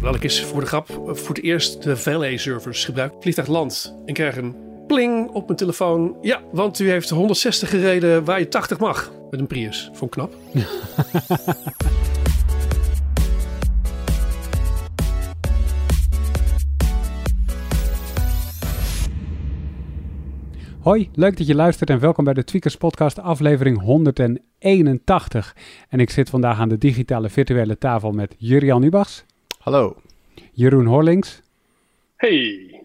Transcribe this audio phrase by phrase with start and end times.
[0.00, 3.12] Terwijl ik eens voor de grap voor het eerst de valet-servers gebruik.
[3.20, 6.16] Vliegtuig land en krijg een pling op mijn telefoon.
[6.20, 9.12] Ja, want u heeft 160 gereden waar je 80 mag.
[9.30, 9.90] Met een Prius.
[9.92, 10.34] Vond knap.
[20.80, 25.56] Hoi, leuk dat je luistert en welkom bij de Tweakers Podcast, aflevering 181.
[25.88, 29.24] En ik zit vandaag aan de digitale virtuele tafel met Jurian Ubachs,
[29.60, 29.96] Hallo.
[30.52, 31.42] Jeroen Horlings
[32.16, 32.80] Hey.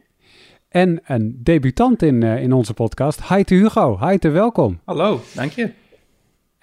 [0.70, 4.00] en een debutant in, eh, in onze podcast, Heite Hugo.
[4.00, 4.80] Heite, welkom.
[4.86, 5.72] Hallo, dank je.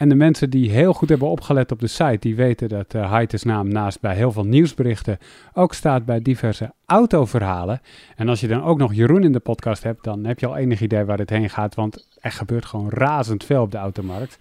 [0.02, 3.20] En de mensen die heel goed hebben opgelet op de site, die weten dat uh,
[3.42, 5.18] naam naast bij heel veel nieuwsberichten
[5.52, 7.80] ook staat bij diverse autoverhalen.
[8.16, 10.56] En als je dan ook nog Jeroen in de podcast hebt, dan heb je al
[10.56, 14.38] enig idee waar dit heen gaat, want er gebeurt gewoon razend veel op de automarkt.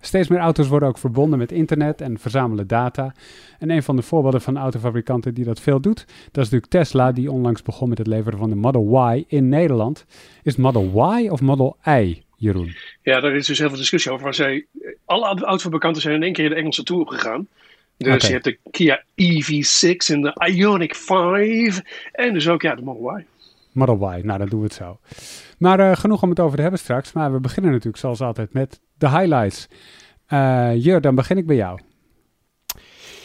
[0.00, 3.14] Steeds meer auto's worden ook verbonden met internet en verzamelen data.
[3.58, 7.12] En een van de voorbeelden van autofabrikanten die dat veel doet, dat is natuurlijk Tesla,
[7.12, 10.04] die onlangs begon met het leveren van de Model Y in Nederland.
[10.42, 12.76] Is Model Y of Model I, Jeroen?
[13.02, 14.24] Ja, daar is dus heel veel discussie over.
[14.24, 14.66] Maar zij,
[15.04, 17.48] alle autofabrikanten zijn in één keer de Engelse tour gegaan.
[17.96, 21.80] Dus je hebt de Kia EV6 en de Ioniq 5.
[22.12, 23.24] En dus ook ja, de Model Y.
[23.72, 25.00] Model Y, nou dan doen we het zo.
[25.58, 27.12] Maar eh, genoeg om het over te hebben straks.
[27.12, 29.68] Maar we beginnen natuurlijk zoals altijd met de highlights.
[30.26, 31.80] Eh Jur, dan begin ik bij jou.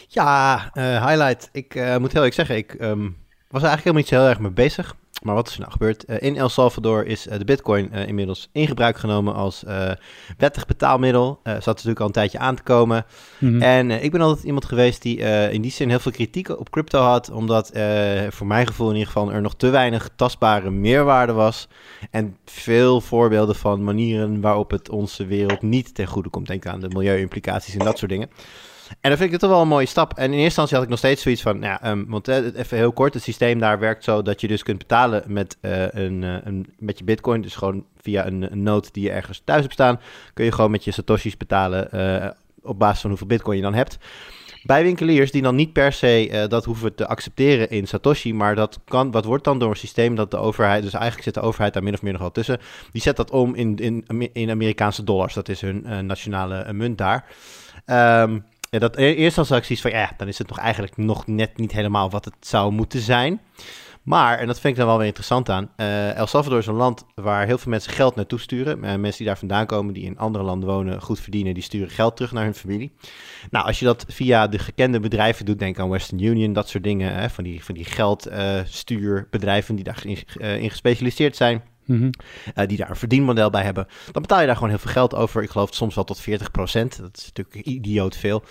[0.08, 1.48] Ja, eh, highlight.
[1.52, 3.08] Ik eh, moet heel eerlijk zeggen, ik ehm,
[3.48, 4.96] was eigenlijk helemaal niet zo heel erg mee bezig.
[5.20, 6.04] Maar wat is er nou gebeurd?
[6.04, 9.64] Eh, in El Salvador is eh, de bitcoin eh, inmiddels in gebruik genomen als
[10.38, 11.40] wettig betaalmiddel.
[11.44, 13.04] Zat natuurlijk al een tijdje aan te komen.
[13.38, 13.62] Mhm.
[13.62, 15.16] En ik ben altijd iemand geweest die
[15.50, 17.30] in die zin heel veel kritiek op crypto had.
[17.30, 17.70] Omdat
[18.28, 21.68] voor mijn gevoel in ieder geval er nog te weinig tastbare meerwaarde was.
[22.10, 26.46] En veel voorbeelden van manieren waarop het onze wereld niet ten goede komt.
[26.46, 28.30] Denk aan de milieuimplicaties en dat soort dingen.
[29.00, 30.12] En dan vind ik het toch wel een mooie stap.
[30.12, 32.76] En in eerste instantie had ik nog steeds zoiets van, nou ja, ehm, want even
[32.76, 36.24] heel kort, het systeem daar werkt zo dat je dus kunt betalen met, eh, een,
[36.24, 37.40] eh, een, met je bitcoin.
[37.40, 40.00] Dus gewoon via een, een node die je ergens thuis hebt staan,
[40.34, 42.30] kun je gewoon met je satoshis betalen eh,
[42.62, 43.98] op basis van hoeveel bitcoin je dan hebt.
[44.62, 48.80] Bij winkeliers die dan niet per se dat hoeven te accepteren in Satoshi, maar dat
[48.84, 51.72] kan, wat wordt dan door een systeem dat de overheid, dus eigenlijk zit de overheid
[51.72, 52.60] daar min of meer nog wel tussen,
[52.92, 55.34] die zet dat om in, in, in Amerikaanse dollars.
[55.34, 57.24] Dat is hun nationale munt daar.
[57.84, 58.38] Ehm,
[58.70, 61.26] ja, dat e- eerst als ik zoiets van, ja, dan is het nog eigenlijk nog
[61.26, 63.40] net niet helemaal wat het zou moeten zijn.
[64.02, 66.74] Maar, en dat vind ik dan wel weer interessant aan, eh, El Salvador is een
[66.74, 68.84] land waar heel veel mensen geld naartoe sturen.
[68.84, 71.90] Eh, mensen die daar vandaan komen, die in andere landen wonen, goed verdienen, die sturen
[71.90, 72.92] geld terug naar hun familie.
[73.50, 76.84] Nou, als je dat via de gekende bedrijven doet, denk aan Western Union, dat soort
[76.84, 81.62] dingen, hè, van die, van die geldstuurbedrijven die daarin in, in gespecialiseerd zijn.
[81.90, 82.10] Mhm.
[82.54, 85.14] eh, die daar een verdienmodel bij hebben, dan betaal je daar gewoon heel veel geld
[85.14, 85.42] over.
[85.42, 87.00] Ik geloof soms wel tot 40%.
[87.00, 88.42] Dat is natuurlijk idioot veel.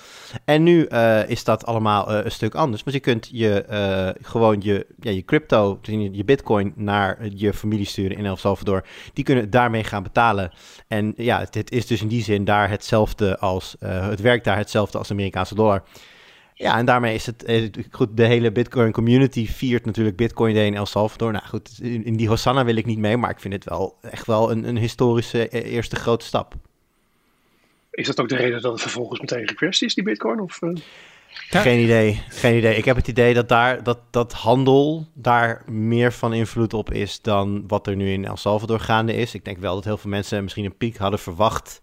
[0.45, 2.83] En nu eh, is dat allemaal eh, een stuk anders.
[2.83, 5.79] Maar je kunt je, gewoon je, ja, je crypto,
[6.11, 8.85] je bitcoin naar je familie sturen in El Salvador.
[9.13, 10.51] Die kunnen daarmee gaan betalen.
[10.87, 14.57] En ja, het, het is dus in die zin daar hetzelfde als, het werkt daar
[14.57, 15.83] hetzelfde als de Amerikaanse dollar.
[16.59, 18.17] Ja, en daarmee is het eh, goed.
[18.17, 21.31] De hele Bitcoin community viert natuurlijk Bitcoin Day in El Salvador.
[21.31, 23.97] Nou goed, in, in die Hosanna wil ik niet mee, maar ik vind het wel
[24.01, 26.53] echt wel een, een historische eh, eerste grote stap.
[27.91, 30.39] Is dat ook de reden dat het vervolgens meteen gecrashed is, die bitcoin?
[30.39, 30.69] Of, eh?
[31.29, 32.75] Geen idee, geen idee.
[32.75, 37.21] Ik heb het idee dat daar dat, dat handel daar meer van invloed op is
[37.21, 39.33] dan wat er nu in El Salvador gaande is.
[39.33, 41.81] Ik denk wel dat heel veel mensen misschien een piek hadden verwacht.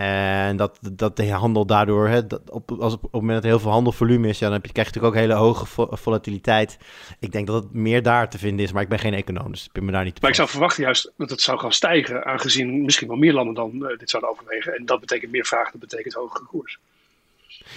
[0.00, 3.50] En dat, dat de handel daardoor, hè, dat op, als op, op het moment dat
[3.50, 5.88] heel veel handelvolume is, ja, dan heb je, krijg je natuurlijk ook hele hoge vo-
[5.90, 6.78] volatiliteit.
[7.18, 9.64] Ik denk dat het meer daar te vinden is, maar ik ben geen econoom, dus
[9.64, 12.24] ik ben me daar niet Maar ik zou verwachten juist dat het zou gaan stijgen,
[12.24, 14.76] aangezien misschien wel meer landen dan eh, dit zouden overwegen.
[14.76, 16.78] En dat betekent meer vraag, dat betekent hogere koers.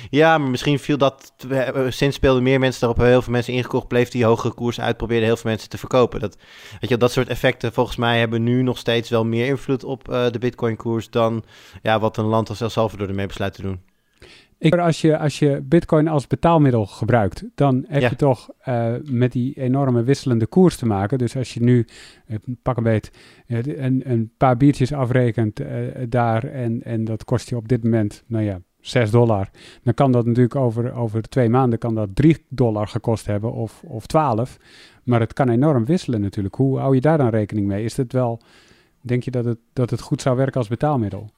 [0.09, 1.33] Ja, maar misschien viel dat.
[1.49, 2.97] eh, Sinds speelden meer mensen daarop.
[3.05, 3.87] Heel veel mensen ingekocht.
[3.87, 4.97] Bleef die hogere koers uit.
[4.97, 6.19] Probeerden heel veel mensen te verkopen.
[6.19, 6.37] Dat,
[6.79, 10.09] weet je, dat soort effecten volgens mij hebben nu nog steeds wel meer invloed op
[10.09, 11.09] eh, de Bitcoin-koers.
[11.09, 11.43] dan
[11.81, 13.79] ja, wat een land als El Salvador ermee besluit te doen.
[14.57, 18.09] Ik, als, je, als je bitcoin als betaalmiddel gebruikt, dan heb Ja.
[18.09, 21.17] je toch eh, met die enorme wisselende koers te maken.
[21.17, 21.85] Dus als je nu,
[22.61, 23.11] pak een beet,
[23.47, 25.67] eh, een, een paar biertjes afrekent eh,
[26.09, 29.49] daar en, en dat kost je op dit moment, nou ja, 6 dollar.
[29.83, 33.81] Dan kan dat natuurlijk over, over twee maanden kan dat 3 dollar gekost hebben of,
[33.83, 34.57] of 12.
[35.03, 36.55] Maar het kan enorm wisselen natuurlijk.
[36.55, 37.83] Hoe hou je daar dan rekening mee?
[37.83, 38.39] Is het wel,
[39.01, 41.29] denk je dat het, dat het goed zou werken als betaalmiddel?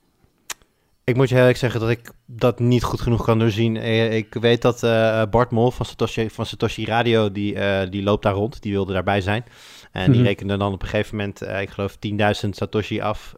[1.04, 3.78] Ik moet je eerlijk zeggen dat ik dat niet goed genoeg kan doorzien.
[3.78, 8.04] Eh, Ik weet dat eh, Bart Mol van Satoshi, van Satoshi Radio, die, eh, die
[8.04, 8.62] loopt daar rond.
[8.62, 9.44] Die wilde daarbij zijn.
[9.92, 10.28] En die Mhm.
[10.28, 13.36] rekende dan op een gegeven moment, ik geloof 10.000 Satoshi af.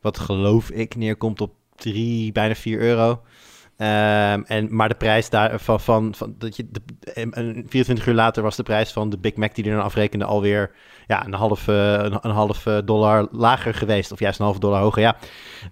[0.00, 3.22] wat geloof ik neerkomt op 3, bijna 4 euro.
[3.76, 5.80] Ehm, en, maar de prijs daar van,
[6.14, 6.80] van, dat je, de,
[7.66, 10.70] 24 uur later was de prijs van de Big Mac die er dan afrekende alweer
[11.06, 14.12] ja, een half, een, een half dollar lager geweest.
[14.12, 15.02] Of juist een half dollar hoger.
[15.02, 15.16] Ja,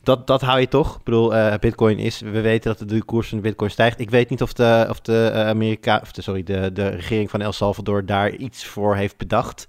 [0.02, 0.96] dat, dat hou je toch.
[0.96, 4.00] Ik bedoel, Bitcoin is, we weten dat de koers van de Bitcoin stijgt.
[4.00, 7.52] Ik weet niet of de, of de Amerika, of sorry, de, de regering van El
[7.52, 9.66] Salvador daar iets voor heeft bedacht.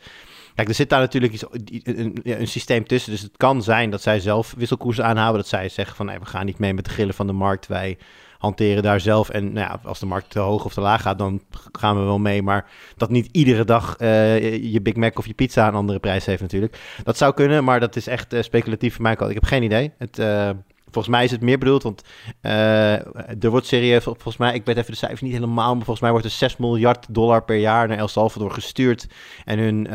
[0.58, 1.44] Kijk, er zit daar natuurlijk iets,
[1.84, 3.12] een, een, systeem tussen.
[3.12, 5.42] Dus het kan zijn dat zij zelf wisselkoersen aanhouden.
[5.42, 7.68] Dat zij zeggen van nee, we gaan niet mee met de grillen van de markt.
[7.68, 7.98] Wij
[8.38, 9.30] hanteren daar zelf.
[9.30, 12.04] En nou ja, als de markt te hoog of te laag gaat, dan gaan we
[12.04, 12.42] wel mee.
[12.42, 16.26] Maar dat niet iedere dag uh, je Big Mac of je pizza een andere prijs
[16.26, 16.80] heeft natuurlijk.
[17.04, 19.12] Dat zou kunnen, maar dat is echt uh, speculatief voor mij.
[19.12, 19.92] Ik heb geen idee.
[19.98, 20.50] Het, uh,
[20.98, 22.04] Volgens mij is het meer bedoeld, want
[22.42, 26.00] uh, er wordt serieus, volgens mij, ik weet even de cijfers niet helemaal, maar volgens
[26.00, 29.08] mij wordt er 6 miljard dollar per jaar naar El Salvador gestuurd.
[29.46, 29.94] En hun, uh,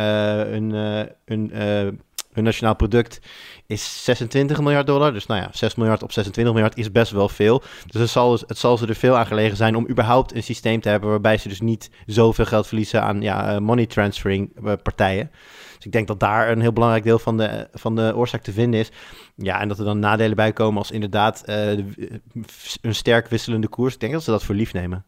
[0.53, 1.51] hun, uh, hun,
[2.33, 3.21] hun nationaal product
[3.67, 5.13] is 26 miljard dollar.
[5.13, 7.63] Dus nou ja, 6 miljard op 26 miljard is best wel veel.
[7.87, 10.81] Dus het zal, het zal ze er veel aan gelegen zijn om überhaupt een systeem
[10.81, 14.53] te hebben waarbij ze dus niet zoveel geld verliezen aan ja, money transferring
[14.83, 15.31] partijen.
[15.83, 18.53] Dus ik denk dat daar een heel belangrijk deel van de, van de oorzaak te
[18.53, 18.91] vinden is.
[19.37, 21.71] Ja, en dat er dan nadelen bij komen als inderdaad uh,
[22.81, 23.95] een sterk wisselende koers.
[23.95, 25.05] Ik denk dat ze dat voor lief nemen.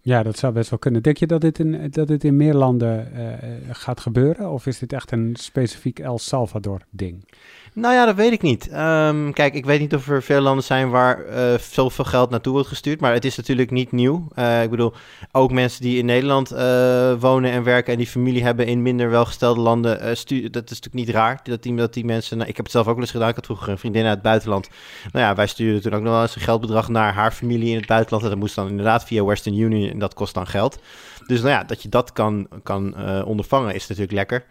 [0.00, 1.02] Ja, dat zou best wel kunnen.
[1.02, 4.50] Denk je dat dit in, dat dit in meer landen uh, gaat gebeuren?
[4.50, 7.28] Of is dit echt een specifiek El Salvador ding?
[7.76, 8.72] Nou ja, dat weet ik niet.
[8.72, 12.52] Um, kijk, ik weet niet of er veel landen zijn waar uh, zoveel geld naartoe
[12.52, 13.00] wordt gestuurd.
[13.00, 14.28] Maar het is natuurlijk niet nieuw.
[14.38, 14.92] Uh, ik bedoel,
[15.32, 19.10] ook mensen die in Nederland uh, wonen en werken en die familie hebben in minder
[19.10, 19.98] welgestelde landen.
[20.00, 22.36] dat is natuurlijk niet raar dat die, dat die mensen.
[22.36, 23.28] Nou, ik heb het zelf ook wel eens gedaan.
[23.28, 24.68] Ik had vroeger een vriendin uit het buitenland.
[25.12, 27.76] Nou ja, wij stuurden toen ook nog wel eens een geldbedrag naar haar familie in
[27.76, 28.24] het buitenland.
[28.24, 30.78] En dat moest dan inderdaad via Western Union en dat kost dan geld.
[31.26, 34.44] Dus nou ja, dat je dat kan, kan ondervangen is natuurlijk lekker.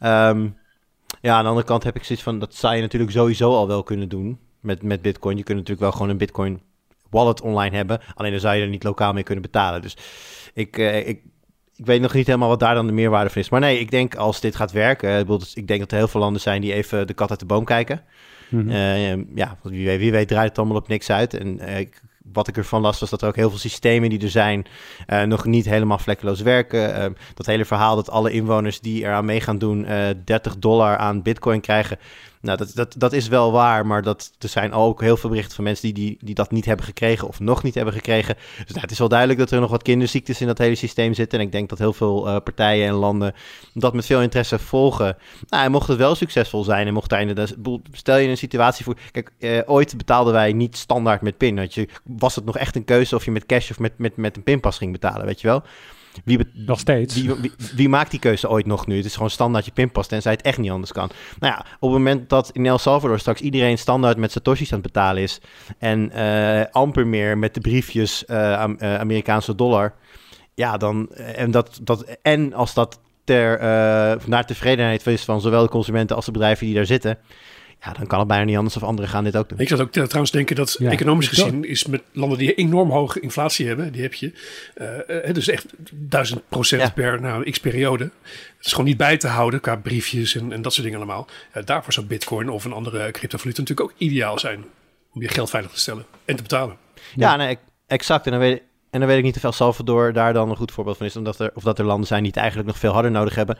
[0.00, 0.60] Um,
[1.20, 3.66] ja, aan de andere kant heb ik zoiets van, dat zou je natuurlijk sowieso al
[3.66, 5.36] wel kunnen doen met, met Bitcoin.
[5.36, 6.60] Je kunt natuurlijk wel gewoon een Bitcoin
[7.10, 8.00] wallet online hebben.
[8.14, 9.82] Alleen dan zou je er niet lokaal mee kunnen betalen.
[9.82, 9.96] Dus
[10.54, 11.22] ik, uh, ik,
[11.76, 13.48] ik weet nog niet helemaal wat daar dan de meerwaarde van is.
[13.48, 16.40] Maar nee, ik denk als dit gaat werken, ik denk dat er heel veel landen
[16.40, 18.02] zijn die even de kat uit de boom kijken.
[18.48, 18.70] Mm -hmm.
[18.70, 21.34] uh, ja, wie weet, wie weet draait het allemaal op niks uit.
[21.34, 24.22] En uh, ik wat ik ervan las, was dat er ook heel veel systemen die
[24.22, 24.66] er zijn
[25.08, 26.98] uh, nog niet helemaal vlekkeloos werken.
[26.98, 30.58] Uh, dat hele verhaal dat alle inwoners die eraan mee gaan doen uh, eh, 30
[30.58, 31.98] dollar aan bitcoin krijgen.
[32.42, 35.54] Nou, dat, dat, dat is wel waar, maar dat, er zijn ook heel veel berichten
[35.54, 38.34] van mensen die, die, die dat niet hebben gekregen of nog niet hebben gekregen.
[38.34, 41.14] Dus nou, het is wel duidelijk dat er nog wat kinderziektes in dat hele systeem
[41.14, 41.38] zitten.
[41.38, 43.34] En ik denk dat heel veel uh, partijen en landen
[43.74, 45.16] dat met veel interesse volgen.
[45.48, 47.54] Nou, en mocht het wel succesvol zijn en mocht daar inderdaad...
[47.92, 48.96] Stel je een situatie voor...
[49.12, 51.56] Kijk, uh, ooit betaalden wij niet standaard met PIN.
[51.56, 54.16] Weet je, was het nog echt een keuze of je met cash of met, met,
[54.16, 55.62] met een pinpas ging betalen, weet je wel?
[56.24, 57.14] Wie nog steeds.
[57.14, 58.96] Wie, wie, wie, maakt die keuze ooit nog nu?
[58.96, 61.10] Het is gewoon standaard je pinpas, tenzij het echt niet anders kan.
[61.38, 64.78] Nou ja, op het moment dat in El Salvador straks iedereen standaard met satoshis aan
[64.78, 65.40] het betalen is...
[65.78, 68.36] en uh, amper meer met de briefjes uh,
[68.78, 69.94] uh, Amerikaanse dollar...
[70.54, 71.08] ja, dan...
[71.12, 73.58] en, dat, dat, en als dat ter,
[74.26, 77.18] naar tevredenheid is van zowel de consumenten als de bedrijven die daar zitten
[77.84, 79.58] ja, dan kan het bijna niet anders of anderen gaan dit ook doen.
[79.58, 83.66] Ik zou ook trouwens denken dat economisch gezien is met landen die enorm hoge inflatie
[83.66, 84.32] hebben, die heb je,
[85.26, 88.04] uh, dus echt duizend procent per nou, x periode.
[88.56, 91.28] Het is gewoon niet bij te houden qua briefjes en, en dat soort dingen allemaal.
[91.56, 94.64] Uh, daarvoor zou bitcoin of een andere cryptovaluta natuurlijk ook ideaal zijn
[95.12, 96.76] om je geld veilig te stellen en te betalen.
[96.94, 98.24] Ja, ja nee, exact.
[98.24, 98.62] En dan weet,
[98.92, 101.16] en dan weet ik niet of El Salvador daar dan een goed voorbeeld van is.
[101.16, 103.58] Omdat er, of dat er landen zijn die het eigenlijk nog veel harder nodig hebben.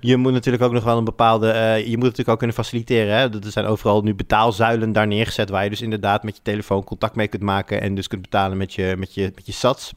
[0.00, 1.46] Je moet natuurlijk ook nog wel een bepaalde...
[1.46, 3.16] Uh, je moet het natuurlijk ook kunnen faciliteren.
[3.16, 3.22] Hè?
[3.22, 5.50] Er zijn overal nu betaalzuilen daar neergezet...
[5.50, 7.80] waar je dus inderdaad met je telefoon contact mee kunt maken...
[7.80, 9.92] en dus kunt betalen met je, met je, met je sats.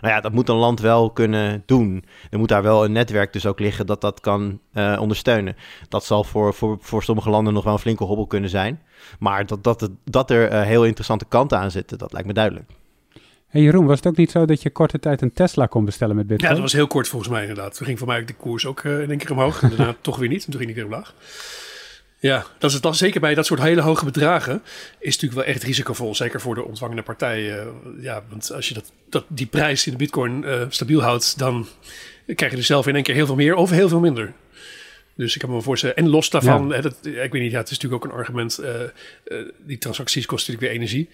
[0.00, 2.04] Nou ja, dat moet een land wel kunnen doen.
[2.30, 5.56] Er moet daar wel een netwerk dus ook liggen dat dat kan uh, ondersteunen.
[5.88, 8.82] Dat zal voor, voor, voor sommige landen nog wel een flinke hobbel kunnen zijn.
[9.18, 12.70] Maar dat, dat, dat er uh, heel interessante kanten aan zitten, dat lijkt me duidelijk.
[13.48, 16.16] Hey Jeroen, was het ook niet zo dat je korte tijd een Tesla kon bestellen
[16.16, 16.48] met Bitcoin?
[16.48, 17.76] Ja, dat was heel kort volgens mij inderdaad.
[17.76, 19.62] Toen ging voor mij de koers ook uh, in één keer omhoog.
[19.62, 20.44] En daarna toch weer niet.
[20.44, 21.14] En toen ging ik weer omlaag.
[22.18, 24.62] Ja, dat is dan zeker bij dat soort hele hoge bedragen.
[24.98, 26.14] Is natuurlijk wel echt risicovol.
[26.14, 27.66] Zeker voor de ontvangende partij.
[28.00, 31.66] Ja, want als je dat, dat, die prijs in de Bitcoin uh, stabiel houdt, dan
[32.26, 34.32] krijg je er zelf in één keer heel veel meer of heel veel minder.
[35.18, 35.96] Dus ik kan me voorstellen.
[35.96, 36.74] En los daarvan, ja.
[36.74, 38.60] hè, dat, ik weet niet, ja, het is natuurlijk ook een argument.
[38.60, 38.80] Uh,
[39.24, 41.08] uh, die transacties kosten natuurlijk weer energie.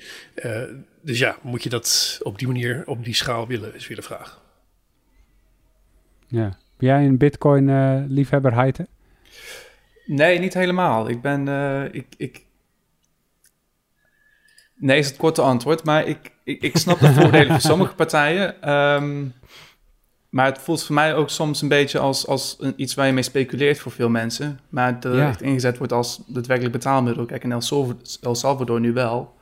[0.45, 3.97] Uh, dus ja, moet je dat op die manier, op die schaal willen, is weer
[3.97, 4.43] de vraag.
[6.27, 6.59] Ja.
[6.77, 8.87] Ben jij een Bitcoin-liefhebber, Heite?
[10.07, 11.09] Nee, niet helemaal.
[11.09, 11.49] Ik ben.
[11.93, 12.45] ik, ik...
[14.75, 15.85] Nee, is het korte antwoord.
[15.85, 18.71] Maar ik, ik, ik snap de voordelen van sommige partijen.
[18.75, 19.35] Um,
[20.35, 23.13] maar het voelt voor mij ook soms een beetje als, als een, iets waar je
[23.13, 24.59] mee speculeert voor veel mensen.
[24.69, 25.29] Maar dat ja.
[25.29, 27.25] echt ingezet wordt als daadwerkelijk betaalmiddel.
[27.25, 29.35] Kijk, in El Salvador, El Salvador nu wel.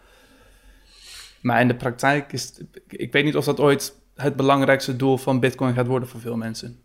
[1.43, 5.41] Maar in de praktijk is, ik weet niet of dat ooit het belangrijkste doel van
[5.41, 6.79] Bitcoin gaat worden voor veel mensen.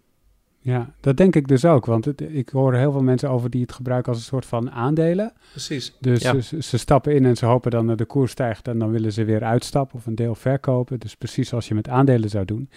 [0.60, 1.86] Ja, dat denk ik dus ook.
[1.86, 4.72] Want het, ik hoor heel veel mensen over die het gebruiken als een soort van
[4.72, 5.34] aandelen.
[5.52, 5.96] Precies.
[6.00, 6.40] Dus Ja.
[6.40, 9.14] ze, ze stappen in en ze hopen dan dat de koers stijgt en dan willen
[9.14, 11.00] ze weer uitstappen of een deel verkopen.
[11.00, 12.70] Dus precies zoals je met aandelen zou doen.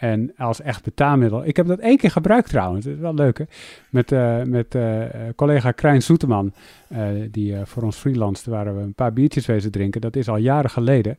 [0.00, 1.46] En als echt betaalmiddel.
[1.46, 2.84] Ik heb dat één keer gebruikt trouwens.
[2.84, 3.44] Dat is wel leuk hè.
[3.90, 5.02] Met, eh, met eh,
[5.36, 6.52] collega Krijn Soeteman.
[6.88, 10.00] eh, die voor ons freelance waren we een paar biertjes wezen drinken.
[10.00, 11.18] Dat is al jaren geleden.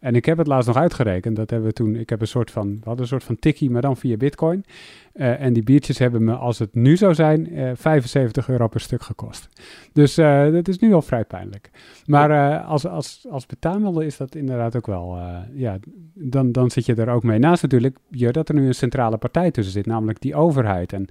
[0.00, 1.36] En ik heb het laatst nog uitgerekend.
[1.36, 1.96] Dat hebben we toen.
[1.96, 2.68] Ik heb een soort van.
[2.68, 4.64] We hadden een soort van tikkie, maar dan via Bitcoin.
[5.12, 8.80] Eh, en die biertjes hebben me, als het nu zou zijn, eh 75 euro per
[8.80, 9.48] stuk gekost.
[9.92, 11.70] Dus eh, dat is nu al vrij pijnlijk.
[12.06, 15.18] Maar als, als, als betaalmiddel is dat inderdaad ook wel,
[15.52, 15.78] ja,
[16.14, 17.38] dan, dan zit je er ook mee.
[17.38, 20.92] Naast natuurlijk je, dat er nu een centrale partij tussen zit, namelijk die overheid.
[20.92, 21.08] En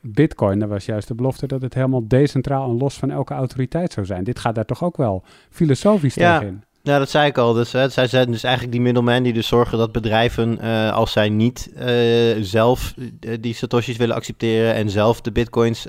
[0.00, 3.92] Bitcoin, daar was juist de belofte dat het helemaal decentraal en los van elke autoriteit
[3.92, 4.24] zou zijn.
[4.24, 6.38] Dit gaat daar toch ook wel filosofisch Ja.
[6.38, 6.62] tegenin.
[6.82, 7.52] Ja, dat zei ik al.
[7.52, 11.12] Dus, hè, zij zijn dus eigenlijk die middlemen die dus zorgen dat bedrijven, eh, als
[11.12, 15.86] zij niet eh, zelf eh, die satoshis willen accepteren en zelf de bitcoins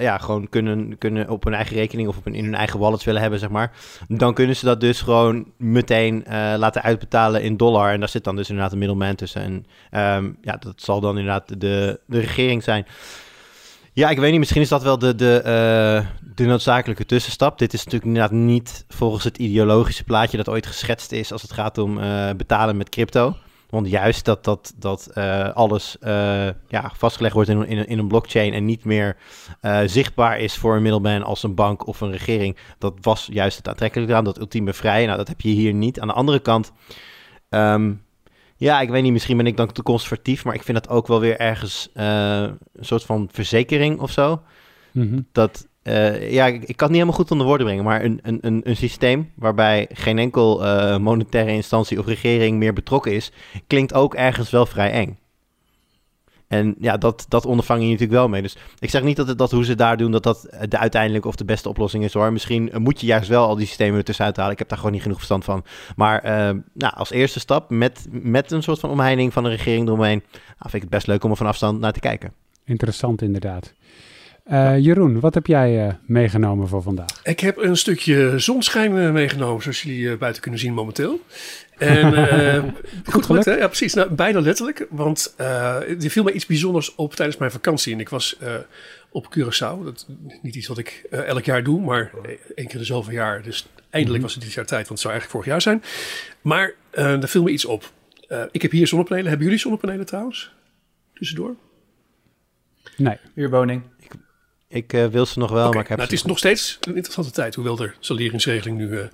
[0.00, 3.20] ja, gewoon kunnen, kunnen op hun eigen rekening of op in hun eigen wallets willen
[3.20, 3.72] hebben, zeg maar.
[4.08, 6.24] Dan kunnen ze dat dus gewoon meteen
[6.56, 7.92] laten uitbetalen in dollar.
[7.92, 9.42] En daar zit dan dus inderdaad een middleman tussen.
[9.42, 12.86] En ehm, ja, dat zal dan inderdaad de, de regering zijn.
[13.94, 17.58] Ja, ik weet niet, misschien is dat wel de, de, eh, de noodzakelijke tussenstap.
[17.58, 21.52] Dit is natuurlijk inderdaad niet volgens het ideologische plaatje dat ooit geschetst is als het
[21.52, 23.36] gaat om eh, betalen met crypto.
[23.68, 25.96] Want juist dat, dat, dat eh, alles
[26.68, 29.16] ja, vastgelegd wordt in, in, in een blockchain en niet meer
[29.86, 32.56] zichtbaar is voor een middelman als een bank of een regering.
[32.78, 35.04] Dat was juist het aantrekkelijke aan, dat ultieme vrij.
[35.04, 36.00] Nou, dat heb je hier niet.
[36.00, 36.72] Aan de andere kant,
[37.48, 37.92] ehm,
[38.62, 41.06] ja, ik weet niet, misschien ben ik dan te conservatief, maar ik vind dat ook
[41.06, 42.40] wel weer ergens eh,
[42.74, 44.42] een soort van verzekering of zo
[44.92, 45.20] Mhm.
[45.32, 48.18] dat, eh, ja, ik, ik kan het niet helemaal goed onder woorden brengen, maar een,
[48.22, 53.32] een, een, een systeem waarbij geen enkel eh, monetaire instantie of regering meer betrokken is,
[53.66, 55.18] klinkt ook ergens wel vrij eng.
[56.52, 58.42] En ja, dat, dat ondervang je natuurlijk wel mee.
[58.42, 60.78] Dus ik zeg niet dat, het, dat hoe ze het daar doen, dat dat de
[60.78, 62.32] uiteindelijke of de beste oplossing is hoor.
[62.32, 64.52] Misschien moet je juist wel al die systemen er tussenuit halen.
[64.52, 65.64] Ik heb daar gewoon niet genoeg verstand van.
[65.96, 66.32] Maar eh,
[66.72, 70.56] nou, als eerste stap, met, met een soort van omheining van de regering eromheen, nou,
[70.58, 72.32] vind ik het best leuk om er van afstand naar te kijken.
[72.64, 73.72] Interessant inderdaad.
[74.44, 77.20] Eh, Jeroen, wat heb jij eh, meegenomen voor vandaag?
[77.22, 81.20] Ik heb een stukje zonschijn meegenomen, zoals jullie buiten kunnen zien momenteel.
[81.82, 82.64] En eh,
[83.04, 83.56] goed gelukt, hè?
[83.56, 83.94] Ja, precies.
[83.94, 84.86] Nou, bijna letterlijk.
[84.90, 87.92] Want eh er viel me iets bijzonders op tijdens mijn vakantie.
[87.92, 88.54] En ik was eh,
[89.10, 89.84] op Curaçao.
[89.84, 92.10] Dat is niet iets wat ik elk jaar doe, maar
[92.54, 93.42] één keer de zoveel jaar.
[93.42, 95.82] Dus eindelijk was het dit jaar tijd, want het zou eigenlijk vorig jaar zijn.
[96.40, 97.92] Maar eh er viel me iets op.
[98.32, 99.28] Eh, ik heb hier zonnepanelen.
[99.28, 100.52] Hebben jullie zonnepanelen trouwens?
[101.14, 101.56] Tussendoor?
[102.96, 103.82] Nee, Huurwoning.
[104.72, 106.78] Ik eh, wil ze nog wel, maar ik heb nou, ze het is nog steeds
[106.80, 109.04] een interessante tijd, hoewel de saleringsregeling nu eh,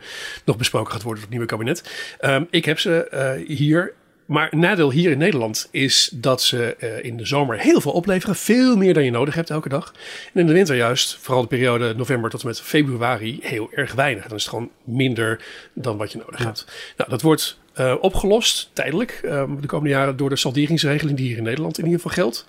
[0.45, 1.91] nog besproken gaat worden door het nieuwe kabinet.
[2.21, 3.93] Ehm, ik heb ze eh, hier.
[4.27, 8.37] Maar een nadeel hier in Nederland is dat ze in de zomer heel veel opleveren.
[8.37, 9.93] Veel meer dan je nodig hebt elke dag.
[10.35, 13.93] En in de winter juist, vooral de periode november tot en met februari, heel erg
[13.93, 14.27] weinig.
[14.27, 16.67] Dan is het gewoon minder dan wat je nodig hebt.
[16.97, 21.37] Nou, dat wordt eh, opgelost tijdelijk ehm, de komende jaren door de salderingsregeling die hier
[21.37, 22.45] in Nederland in ieder geval geldt.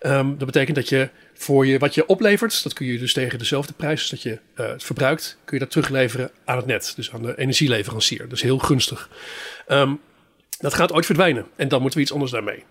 [0.00, 3.38] Ehm, dat betekent dat je voor je, wat je oplevert, dat kun je dus tegen
[3.38, 6.92] dezelfde prijs als dat je het verbruikt, kun je dat terugleveren aan het net.
[6.96, 8.26] Dus aan de energieleverancier.
[8.30, 9.08] Is heel gunstig.
[9.66, 9.92] Ehm,
[10.58, 12.64] dat gaat ooit verdwijnen en dan moeten we iets anders daarmee.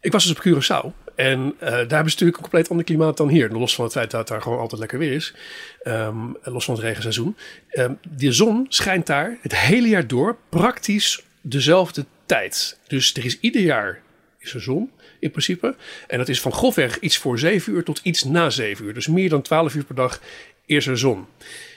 [0.00, 3.16] Ik was dus op Curaçao en eh, daar hebben ze natuurlijk een compleet ander klimaat
[3.16, 3.50] dan hier.
[3.50, 5.34] Los van het feit dat het daar gewoon altijd lekker weer is.
[6.42, 7.36] Los van het regenseizoen.
[8.16, 12.78] De zon schijnt daar het hele jaar door praktisch dezelfde tijd.
[12.86, 14.02] Dus er is ieder jaar
[14.38, 15.74] is er zon in principe.
[16.06, 18.94] En dat is van grofweg iets voor 7 uur tot iets na 7 uur.
[18.94, 20.20] Dus meer dan 12 uur per dag
[20.66, 21.26] is er zon.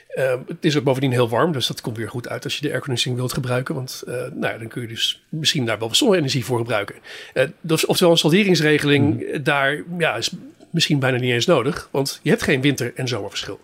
[0.08, 2.62] Ehm, het is ook bovendien heel warm, dus dat komt weer goed uit als je
[2.62, 3.76] de airconditioning wilt gebruiken.
[3.76, 6.96] Want eh, nou ja, dan kun je dus misschien daar wel zonne-energie voor gebruiken.
[7.34, 10.32] Eh dus, oftewel een salderingsregeling, eh, daar ja, is
[10.72, 11.88] misschien bijna niet eens nodig.
[11.92, 13.60] Want je hebt geen winter- en zomerverschil.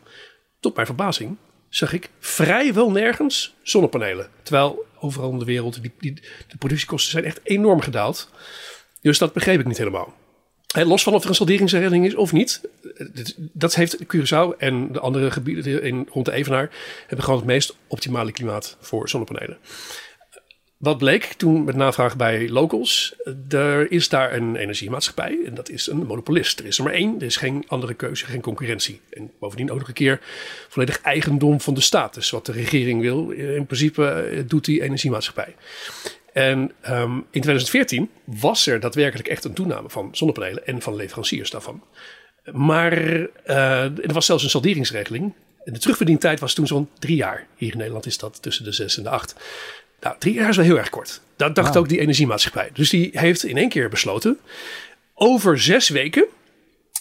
[0.59, 1.37] Tot mijn verbazing
[1.69, 4.29] zag ik vrijwel nergens zonnepanelen.
[4.43, 6.13] Terwijl overal in de wereld, die, die,
[6.47, 8.29] de productiekosten zijn echt enorm gedaald.
[9.01, 10.13] Dus dat begreep ik niet helemaal.
[10.67, 12.61] Hè, los van of er een salderingsregeling is of niet.
[12.97, 16.69] eh, Dat heeft Curaçao en de andere gebieden in, rond de Evenaar...
[17.07, 19.57] hebben gewoon het meest optimale klimaat voor zonnepanelen.
[20.81, 23.15] Wat bleek toen met navraag bij locals?
[23.49, 26.59] Er is daar een energiemaatschappij en dat is een monopolist.
[26.59, 29.01] Er is er maar één, er is geen andere keuze, geen concurrentie.
[29.09, 30.19] En bovendien ook nog een keer
[30.69, 32.13] volledig eigendom van de staat.
[32.13, 35.55] Dus wat de regering wil, in principe eh, doet die energiemaatschappij.
[36.33, 41.49] En ehm, in 2014 was er daadwerkelijk echt een toename van zonnepanelen en van leveranciers
[41.49, 41.83] daarvan.
[42.51, 42.93] Maar
[43.43, 45.33] eh, er was zelfs een salderingsregeling.
[45.65, 47.47] En de terugverdientijd was toen zo'n drie jaar.
[47.55, 49.35] Hier in Nederland is dat tussen de zes en de acht.
[50.01, 51.21] Nou, drie jaar is wel heel erg kort.
[51.35, 52.69] Dat dacht ook die energiemaatschappij.
[52.73, 54.39] Dus die heeft in één keer besloten,
[55.13, 56.25] over zes weken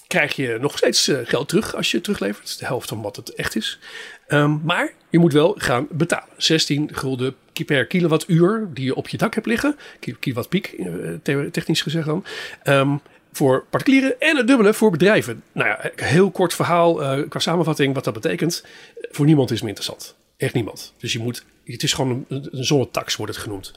[0.07, 2.59] krijg je nog steeds eh, geld terug als je het teruglevert.
[2.59, 3.79] De helft van wat het echt is.
[4.27, 6.29] Ehm, maar je moet wel gaan betalen.
[6.37, 7.35] 16 gulden
[7.67, 9.77] per kilowattuur die je op je dak hebt liggen.
[10.21, 12.25] Kilowattpiek, eh, technisch gezegd dan.
[12.63, 12.97] Ehm,
[13.33, 15.43] voor particulieren en het dubbele voor bedrijven.
[15.53, 18.65] Nou ja, heel kort verhaal uh, qua samenvatting wat dat betekent.
[19.11, 20.17] Voor niemand is het interessant.
[20.37, 20.95] Echt niemand.
[20.99, 23.73] Dus je moet, het is gewoon een, een zonnetax wordt het genoemd.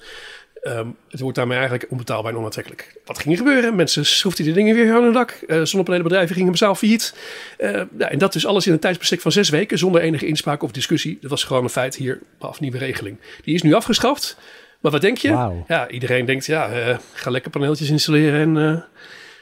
[0.64, 2.96] Ehm, het wordt daarmee eigenlijk onbetaalbaar en onaantrekkelijk.
[3.06, 3.76] Wat ging er gebeuren?
[3.76, 5.40] Mensen schroefden die dingen weer aan hun dak.
[5.48, 7.16] Uh, zonnepanelenbedrijven gingen massaal failliet.
[7.60, 10.64] Uh, ja, en dat dus alles in een tijdsbestek van zes weken zonder enige inspraak
[10.64, 11.18] of discussie.
[11.22, 13.18] Dat was gewoon een feit hier, af nieuwe regeling.
[13.44, 14.38] Die is nu afgeschaft.
[14.82, 15.62] Maar wat denk je?
[15.68, 18.86] Ja, iedereen denkt, ja, uh, ga lekker paneeltjes installeren en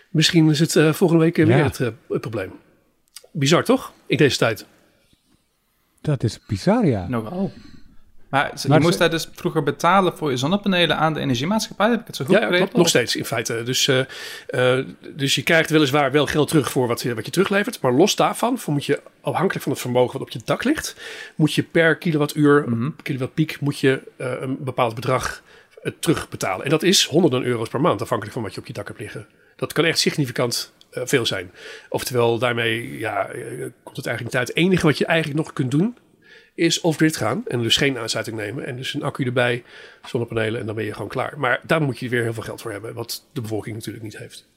[0.09, 2.51] misschien is het volgende week weer het, het, probleem.
[3.31, 3.93] Bizar toch?
[4.05, 4.65] In deze tijd.
[6.01, 7.07] Dat is bizar, ja.
[7.07, 7.51] Nogal.
[8.31, 11.89] Maar, je moest daar dus vroeger betalen voor je zonnepanelen aan de energiemaatschappij?
[11.89, 12.75] Heb ik het zo goed ja, ja klopt.
[12.75, 13.63] Nog steeds in feite.
[13.63, 13.99] Dus, uh,
[14.49, 14.85] uh,
[15.15, 17.81] dus je krijgt weliswaar wel geld terug voor wat, wat je teruglevert.
[17.81, 20.95] Maar los daarvan voor moet je, afhankelijk van het vermogen wat op je dak ligt...
[21.35, 22.95] moet je per kilowattuur, mm -hmm.
[23.03, 25.41] kilowattpiek, moet je uh, een bepaald bedrag
[25.99, 26.63] terugbetalen.
[26.63, 28.99] En dat is honderden euro's per maand, afhankelijk van wat je op je dak hebt
[28.99, 29.27] liggen.
[29.55, 31.51] Dat kan echt significant veel zijn.
[31.89, 33.29] Oftewel, daarmee ja,
[33.83, 34.47] komt het eigenlijk tijd.
[34.47, 35.97] Het enige wat je eigenlijk nog kunt doen
[36.53, 38.65] is off-grid gaan en dus geen aansluiting nemen.
[38.65, 39.63] En dus een accu erbij,
[40.05, 41.39] zonnepanelen en dan ben je gewoon klaar.
[41.39, 44.17] Maar daar moet je weer heel veel geld voor hebben, wat de bevolking natuurlijk niet
[44.17, 44.49] heeft.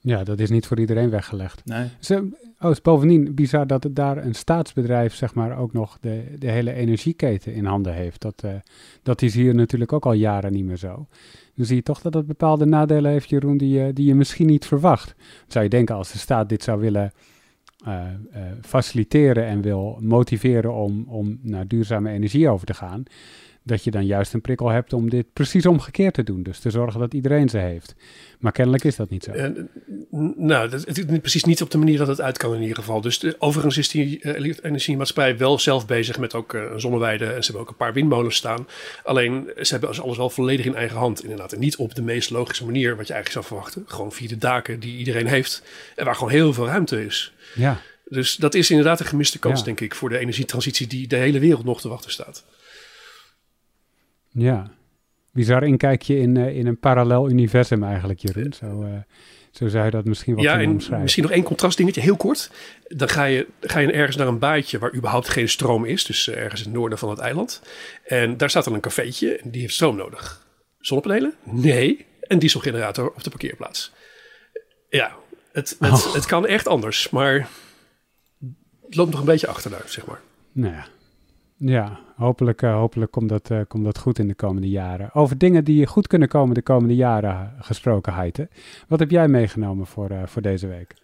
[0.00, 1.64] Ja, dat is niet voor iedereen weggelegd.
[1.64, 1.88] Nee.
[1.98, 2.28] Zo,
[2.60, 6.50] oh, is bovendien bizar dat het daar een staatsbedrijf, zeg maar, ook nog de, de
[6.50, 8.20] hele energieketen in handen heeft.
[8.20, 8.50] Dat, uh,
[9.02, 11.06] dat is hier natuurlijk ook al jaren niet meer zo.
[11.54, 14.66] Dan zie je toch dat het bepaalde nadelen heeft, Jeroen, die, die je misschien niet
[14.66, 15.14] verwacht.
[15.46, 17.12] zou je denken, als de staat dit zou willen
[17.86, 18.06] uh,
[18.62, 23.02] faciliteren en wil motiveren om, om naar duurzame energie over te gaan,
[23.68, 26.42] dat je dan juist een prikkel hebt om dit precies omgekeerd te doen.
[26.42, 27.94] Dus te zorgen dat iedereen ze heeft.
[28.38, 29.32] Maar kennelijk is dat niet zo.
[29.32, 29.46] Uh,
[30.36, 32.76] nou, dat, het is precies niet op de manier dat het uit kan in ieder
[32.76, 33.00] geval.
[33.00, 37.24] Dus de, overigens is die uh, energiemaatschappij wel zelf bezig met ook uh, zonneweide.
[37.24, 38.66] En ze hebben ook een paar windmolens staan.
[39.04, 41.52] Alleen, ze hebben alles wel volledig in eigen hand inderdaad.
[41.52, 43.94] En niet op de meest logische manier wat je eigenlijk zou verwachten.
[43.94, 45.62] Gewoon via de daken die iedereen heeft.
[45.96, 47.32] En waar gewoon heel veel ruimte is.
[47.54, 47.80] Ja.
[48.08, 51.38] Dus dat is inderdaad een gemiste kans, denk ik, voor de energietransitie die de hele
[51.38, 52.44] wereld nog te wachten staat.
[54.38, 54.70] Ja,
[55.32, 58.52] bizar inkijkje in, uh, in een parallel universum eigenlijk, Jeroen.
[58.52, 58.88] Zo, uh,
[59.50, 61.02] zo zou je dat misschien wel ja, kunnen omschrijven.
[61.02, 62.50] Misschien nog één contrastdingetje, heel kort.
[62.88, 66.04] Dan ga je, ga je ergens naar een baadje waar überhaupt geen stroom is.
[66.04, 67.62] Dus uh, ergens in het noorden van het eiland.
[68.04, 70.46] En daar staat dan een cafeetje en die heeft stroom nodig.
[70.80, 71.34] Zonnepanelen?
[71.42, 72.06] Nee.
[72.20, 73.92] Een dieselgenerator op de parkeerplaats.
[74.88, 75.16] Ja,
[75.52, 76.14] het, het, oh.
[76.14, 77.48] het kan echt anders, maar
[78.84, 80.20] het loopt nog een beetje achterna, zeg maar.
[80.52, 80.86] Nou ja,
[81.58, 85.14] ja hopelijk, uh, hopelijk komt, dat, uh, komt dat goed in de komende jaren.
[85.14, 88.48] Over dingen die goed kunnen komen de komende jaren gesproken, Heite.
[88.88, 90.94] Wat heb jij meegenomen voor, uh, voor deze week?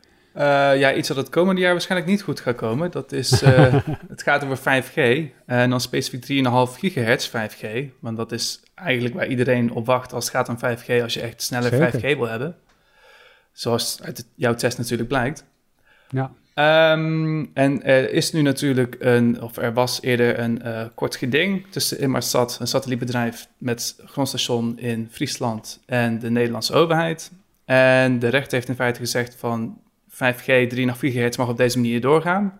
[0.77, 2.91] ja, iets dat het komende jaar waarschijnlijk niet goed gaat komen.
[2.91, 3.41] Dat is,
[4.15, 5.21] het gaat over 5G.
[5.47, 7.67] En dan specifiek 3,5 gigahertz 5G.
[8.01, 11.03] Want dat is eigenlijk waar iedereen op wacht als het gaat om 5G.
[11.03, 12.01] Als je echt sneller Zeker.
[12.01, 12.57] 5G wil hebben.
[13.53, 15.45] Zoals uit jouw test natuurlijk blijkt.
[16.09, 16.33] Ja.
[16.55, 21.67] Um, en er is nu natuurlijk een, of er was eerder een uh, kort geding
[21.71, 27.33] tussen Inmarsat, een satellietbedrijf met grondstation in Friesland, en de Nederlandse overheid.
[27.65, 29.79] En de rechter heeft in feite gezegd van
[30.11, 32.59] 5G, 3,5 gigahertz mag op deze manier doorgaan.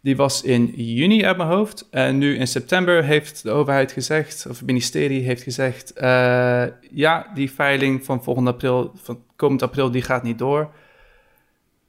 [0.00, 1.88] Die was in juni uit mijn hoofd.
[1.90, 7.26] En nu in september heeft de overheid gezegd, of het ministerie heeft gezegd, uh, ja,
[7.34, 10.70] die veiling van volgend april, van komend april, die gaat niet door.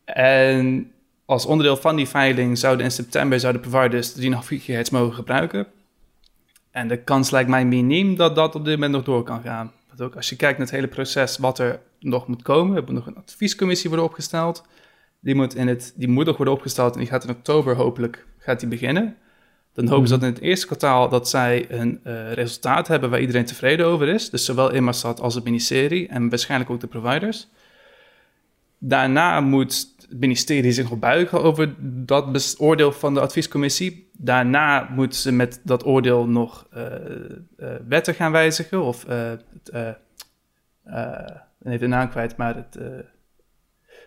[0.06, 0.93] En
[1.34, 5.68] als onderdeel van die veiling zouden in september zouden providers 3,5 gigahertz mogen gebruiken.
[6.72, 9.72] En de kans lijkt mij miniem dat dat op dit moment nog door kan gaan.
[9.88, 12.70] Want ook als je kijkt naar het hele proces wat er nog moet komen.
[12.70, 14.64] We hebben nog een adviescommissie worden opgesteld.
[15.20, 18.26] Die moet, in het, die moet nog worden opgesteld en die gaat in oktober hopelijk
[18.38, 19.18] gaat die beginnen.
[19.74, 20.24] Dan hopen ze mhm.
[20.24, 24.08] dat in het eerste kwartaal dat zij een uh, resultaat hebben waar iedereen tevreden over
[24.08, 24.30] is.
[24.30, 27.48] Dus zowel Inmarsat als het ministerie en waarschijnlijk ook de providers.
[28.78, 31.74] Daarna moet het ministerie zich nog buigen over
[32.06, 34.10] dat oordeel van de adviescommissie.
[34.18, 36.84] Daarna moeten ze met dat oordeel nog uh,
[37.58, 38.84] uh, wetten gaan wijzigen.
[38.84, 39.96] Of uh, het,
[41.64, 42.78] even de naam kwijt, maar het.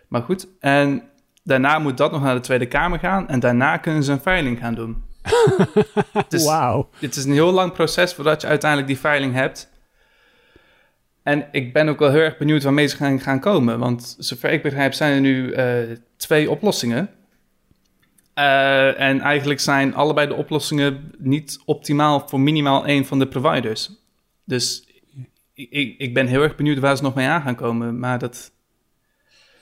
[0.07, 0.47] maar goed.
[0.59, 1.03] En
[1.43, 3.27] daarna moet dat nog naar de Tweede Kamer gaan.
[3.27, 5.03] En daarna kunnen ze een veiling gaan doen.
[6.29, 6.89] dus Wauw.
[6.99, 9.69] Dit is een heel lang proces voordat je uiteindelijk die veiling hebt.
[11.27, 13.79] En ik ben ook wel heel erg benieuwd waarmee ze gaan, gaan komen.
[13.79, 17.09] Want zover ik begrijp zijn er nu uh, twee oplossingen.
[18.35, 23.91] Uh, en eigenlijk zijn allebei de oplossingen niet optimaal voor minimaal één van de providers.
[24.45, 24.87] Dus
[25.53, 27.99] ik, ik ben heel erg benieuwd waar ze nog mee aan gaan komen.
[27.99, 28.51] Maar dat,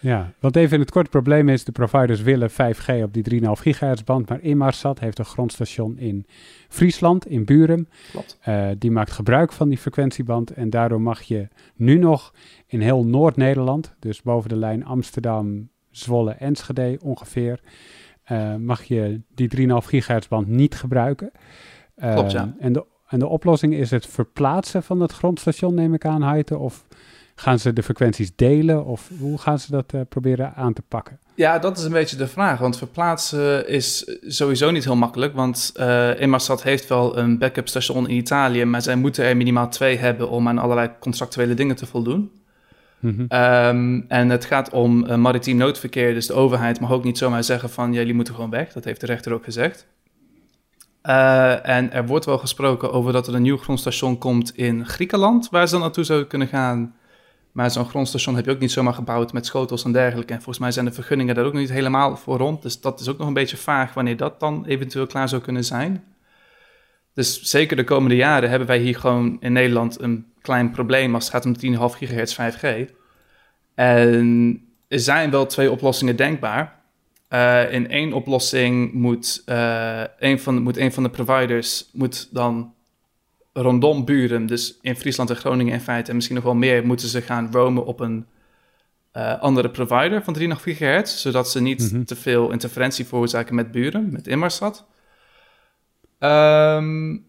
[0.05, 3.47] ja, want even in het kort probleem is, de providers willen 5G op die 3,5
[3.51, 6.25] gigahertz band, maar Inmarsat heeft een grondstation in
[6.69, 7.89] Friesland, in Buren.
[8.11, 8.39] Klopt.
[8.47, 12.33] Uh, die maakt gebruik van die frequentieband en daardoor mag je nu nog
[12.67, 17.59] in heel Noord-Nederland, dus boven de lijn Amsterdam, Zwolle, Enschede ongeveer,
[18.31, 21.31] uh, mag je die 3,5 gigahertz band niet gebruiken.
[21.97, 22.55] Uh, Klopt, ja.
[22.59, 26.57] En de, en de oplossing is het verplaatsen van het grondstation, neem ik aan, Heite,
[26.57, 26.85] of
[27.35, 31.19] Gaan ze de frequenties delen of hoe gaan ze dat uh, proberen aan te pakken?
[31.33, 32.59] Ja, dat is een beetje de vraag.
[32.59, 35.33] Want verplaatsen is sowieso niet heel makkelijk.
[35.33, 38.65] Want uh, Inmarsat heeft wel een backup station in Italië.
[38.65, 42.31] Maar zij moeten er minimaal twee hebben om aan allerlei contractuele dingen te voldoen.
[42.99, 43.39] Mm -hmm.
[43.39, 46.13] um, en het gaat om uh, maritiem noodverkeer.
[46.13, 48.73] Dus de overheid mag ook niet zomaar zeggen van jullie moeten gewoon weg.
[48.73, 49.87] Dat heeft de rechter ook gezegd.
[51.03, 55.49] Uh, en er wordt wel gesproken over dat er een nieuw grondstation komt in Griekenland.
[55.49, 56.95] Waar ze dan naartoe zouden kunnen gaan.
[57.55, 60.33] Maar zo'n grondstation heb je ook niet zomaar gebouwd met schotels en dergelijke.
[60.33, 62.61] En volgens mij zijn de vergunningen daar ook nog niet helemaal voor rond.
[62.61, 65.63] Dus dat is ook nog een beetje vaag wanneer dat dan eventueel klaar zou kunnen
[65.63, 66.03] zijn.
[67.13, 71.23] Dus zeker de komende jaren hebben wij hier gewoon in Nederland een klein probleem als
[71.23, 72.91] het gaat om 10,5 gigahertz 5G.
[73.75, 76.79] En er zijn wel twee oplossingen denkbaar.
[77.29, 82.73] Uh, in één oplossing moet, uh, een van, moet een van de providers moet dan
[83.61, 87.07] rondom Buren, dus in Friesland en Groningen in feite, en misschien nog wel meer, moeten
[87.07, 88.25] ze gaan roamen op een
[89.13, 92.05] uh, andere provider van 3,5 gigahertz, zodat ze niet mm -hmm.
[92.05, 94.85] te veel interferentie veroorzaken met Buren, met Inmarsat.
[96.19, 97.25] Um,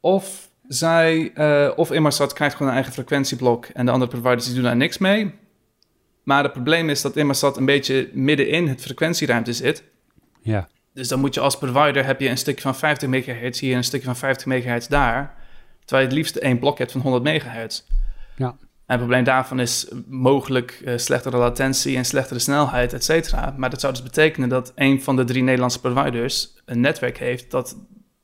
[0.00, 4.54] of zij, uh, of Inmarsat krijgt gewoon een eigen frequentieblok en de andere providers die
[4.54, 5.34] doen daar niks mee.
[6.22, 9.82] Maar het probleem is dat Inmarsat een beetje midden in het frequentieruimte zit.
[10.42, 10.68] Ja.
[10.92, 13.76] Dus dan moet je als provider heb je een stukje van 50 megahertz hier en
[13.76, 15.35] een stukje van 50 megahertz daar.
[15.86, 17.82] Terwijl je het liefst één blok hebt van 100 megahertz.
[18.36, 18.46] Ja.
[18.48, 23.54] En het probleem daarvan is mogelijk uh, slechtere latentie en slechtere snelheid, et cetera.
[23.56, 27.50] Maar dat zou dus betekenen dat een van de drie Nederlandse providers een netwerk heeft
[27.50, 27.76] dat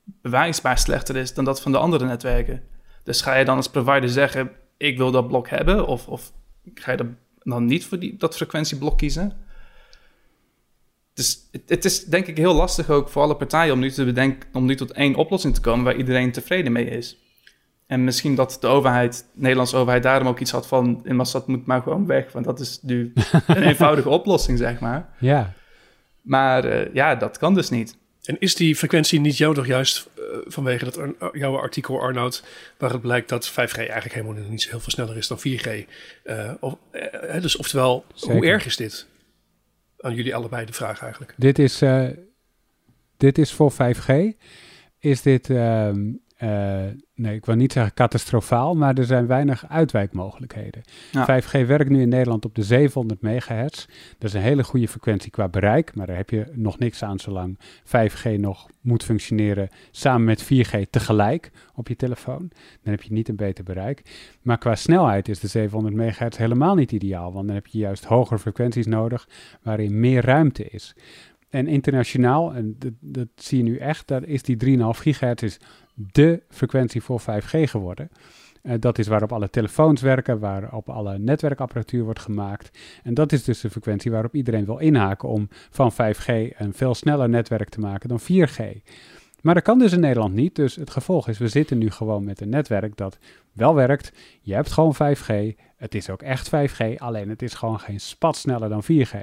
[0.05, 2.63] bewijsbaar slechter is dan dat van de andere netwerken.
[3.05, 6.33] Dus ga je dan als provider zeggen, ik wil dat blok hebben, of, of
[6.75, 9.33] ga je dan niet voor die, dat frequentieblok kiezen?
[11.15, 14.05] Dus het, het, is denk ik heel lastig ook voor alle partijen om nu te
[14.05, 17.22] bedenken, om nu tot één oplossing te komen waar iedereen tevreden mee is.
[17.93, 21.01] En misschien dat de overheid, de Nederlandse overheid, daarom ook iets had van...
[21.05, 23.13] in dat moet maar gewoon weg, want dat is nu
[23.47, 25.09] een eenvoudige oplossing, zeg maar.
[25.19, 25.53] Ja.
[26.23, 27.97] Maar uh, ja, dat kan dus niet.
[28.23, 32.45] En is die frequentie niet jou toch juist uh, vanwege dat uh, jouw artikel, Arnoud...
[32.79, 35.89] waar het blijkt dat 5G eigenlijk helemaal niet zo heel veel sneller is dan 4G?
[36.61, 36.77] of,
[37.41, 38.37] dus oftewel, Zeker.
[38.37, 39.07] hoe erg is dit?
[39.99, 41.35] Aan jullie allebei de vraag eigenlijk.
[41.37, 41.83] Dit is,
[43.17, 44.13] dit is voor 5G.
[44.99, 45.51] Is dit...
[45.51, 45.99] ehm,
[47.15, 50.83] nee, ik wil niet zeggen catastrofaal, maar er zijn weinig uitwijkmogelijkheden.
[51.13, 51.43] Ja.
[51.43, 53.87] 5G werkt nu in Nederland op de 700 megahertz.
[54.19, 57.19] Dat is een hele goede frequentie qua bereik, maar daar heb je nog niks aan
[57.19, 62.51] zolang 5G nog moet functioneren samen met 4G tegelijk op je telefoon.
[62.83, 64.03] Dan heb je niet een beter bereik.
[64.43, 68.05] Maar qua snelheid is de 700 megahertz helemaal niet ideaal, want dan heb je juist
[68.05, 69.29] hogere frequenties nodig
[69.63, 70.95] waarin meer ruimte is.
[71.53, 75.59] En internationaal, en dat, dat zie je nu echt, daar is die 3,5 gigahertz is
[75.95, 78.11] de frequentie voor 5G geworden.
[78.63, 82.79] Uh, dat is waarop alle telefoons werken, waarop alle netwerkapparatuur wordt gemaakt.
[83.03, 86.95] En dat is dus de frequentie waarop iedereen wil inhaken om van 5G een veel
[86.95, 88.83] sneller netwerk te maken dan 4G.
[89.43, 90.55] Maar dat kan dus in Nederland niet.
[90.55, 93.19] Dus het gevolg is, we zitten nu gewoon met een netwerk dat
[93.53, 94.13] wel werkt.
[94.41, 95.59] Je hebt gewoon 5G.
[95.77, 99.17] Het is ook echt 5G, alleen het is gewoon geen spat sneller dan 4G.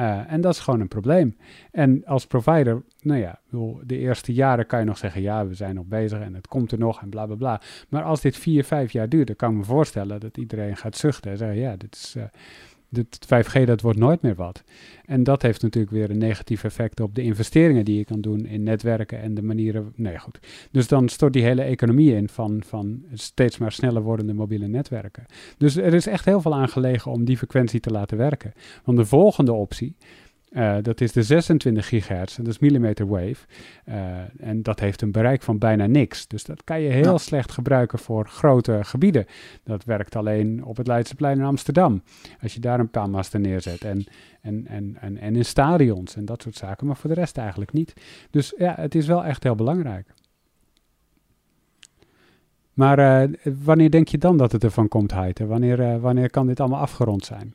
[0.00, 1.36] Uh, en dat is gewoon een probleem.
[1.70, 3.40] En als provider, nou ja,
[3.82, 6.72] de eerste jaren kan je nog zeggen, ja, we zijn nog bezig en het komt
[6.72, 7.60] er nog en bla bla bla.
[7.88, 10.96] Maar als dit vier, vijf jaar duurt, dan kan ik me voorstellen dat iedereen gaat
[10.96, 12.24] zuchten en zeggen, ja, dit is, uh,
[12.94, 14.62] dit 5G, dat wordt nooit meer wat.
[15.04, 18.46] En dat heeft natuurlijk weer een negatief effect op de investeringen die je kan doen
[18.46, 19.92] in netwerken en de manieren.
[19.96, 20.38] Nee, goed.
[20.70, 25.24] Dus dan stort die hele economie in van, van steeds maar sneller wordende mobiele netwerken.
[25.58, 28.52] Dus er is echt heel veel aan gelegen om die frequentie te laten werken.
[28.84, 29.96] Want de volgende optie,
[30.54, 33.36] uh, dat is de 26 gigahertz, en dat is millimeter wave.
[33.88, 33.94] Uh,
[34.36, 36.26] en dat heeft een bereik van bijna niks.
[36.26, 37.18] Dus dat kan je heel ja.
[37.18, 39.26] slecht gebruiken voor grote gebieden.
[39.64, 42.02] Dat werkt alleen op het Leidseplein in Amsterdam.
[42.42, 43.84] Als je daar een paar masten neerzet.
[43.84, 44.04] En,
[44.40, 46.86] en, en, en, en in stadions en dat soort zaken.
[46.86, 47.94] Maar voor de rest eigenlijk niet.
[48.30, 50.14] Dus ja, het is wel echt heel belangrijk.
[52.72, 55.46] Maar uh, wanneer denk je dan dat het ervan komt, Heite?
[55.46, 57.54] Wanneer, wanneer kan dit allemaal afgerond zijn?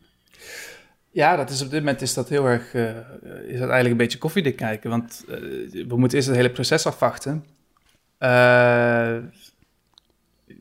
[1.12, 2.90] Ja, dat is op dit moment is dat heel erg, uh,
[3.46, 4.90] is dat eigenlijk een beetje koffiedik kijken.
[4.90, 5.36] Want uh,
[5.88, 7.46] we moeten eerst het hele proces afwachten.
[8.20, 8.30] Uh,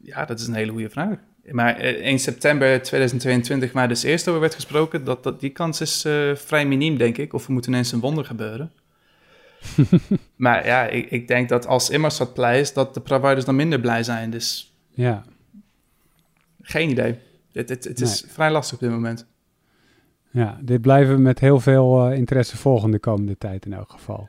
[0.03, 1.17] ja, dat is een hele goede vraag.
[1.51, 6.01] Maar 1 september 2022, waar dus eerst over werd gesproken, dat, dat, die kans is
[6.35, 7.33] vrij miniem, denk ik.
[7.33, 8.73] Of er moet ineens een wonder gebeuren.
[10.37, 13.81] maar ja, ik, ik, denk dat als Immersat blij is, dat de providers dan minder
[13.81, 14.31] blij zijn.
[14.31, 15.25] Dus ja.
[16.63, 17.19] geen idee.
[17.53, 19.27] Het, het, het is vrij lastig op dit moment.
[20.39, 23.91] Ja, dit blijven we met heel veel uh, interesse volgen de komende tijd in elk
[23.91, 24.29] geval.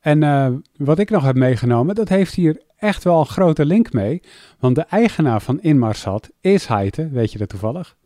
[0.00, 3.92] En uh, wat ik nog heb meegenomen, dat heeft hier echt wel een grote link
[3.92, 4.22] mee.
[4.58, 7.08] Want de eigenaar van Inmarsat is Heite.
[7.08, 7.96] Weet je dat toevallig?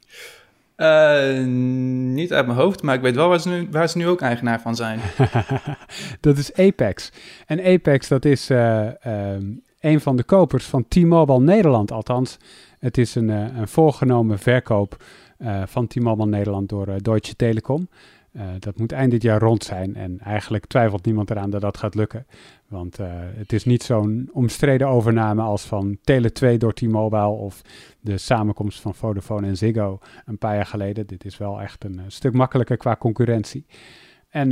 [0.76, 1.44] Uh,
[2.14, 4.20] niet uit mijn hoofd, maar ik weet wel waar ze nu, waar ze nu ook
[4.20, 5.00] eigenaar van zijn.
[6.20, 7.12] dat is Apex.
[7.46, 11.92] En Apex, dat is uh, um, een van de kopers van T-Mobile Nederland.
[11.92, 12.36] Althans,
[12.78, 14.96] het is een, een voorgenomen verkoop
[15.64, 17.88] van T-Mobile Nederland door Deutsche Telekom.
[18.58, 21.94] dat moet eind dit jaar rond zijn en eigenlijk twijfelt niemand eraan dat dat gaat
[21.94, 22.26] lukken.
[22.68, 22.98] Want
[23.36, 27.62] het is niet zo'n omstreden overname als van Tele2 door T-Mobile of
[28.00, 31.06] de samenkomst van Vodafone en Ziggo een paar jaar geleden.
[31.06, 33.66] Dit is wel echt een, stuk makkelijker qua concurrentie.
[34.28, 34.48] En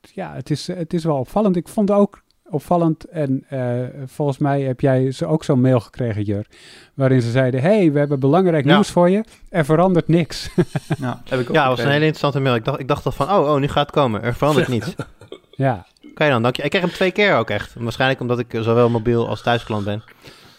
[0.00, 1.56] ja, het is, het is wel opvallend.
[1.56, 6.22] Ik vond ook opvallend en uh, volgens mij heb jij ze ook zo'n mail gekregen,
[6.22, 6.46] Jur,
[6.94, 8.74] waarin ze zeiden, hey, we hebben belangrijk ja.
[8.74, 9.24] nieuws voor je.
[9.48, 10.50] Er verandert niks.
[11.00, 12.54] ja, heb ik ook ja, dat was een hele interessante mail.
[12.54, 14.22] Ik dacht, ik dacht al van, oh, oh, nu gaat het komen.
[14.22, 14.94] Er verandert niets.
[15.50, 16.62] ja, kan je dan, dank je.
[16.62, 17.74] Ik kreeg hem twee keer ook echt.
[17.78, 20.02] Waarschijnlijk omdat ik zowel mobiel als thuisgeland ben.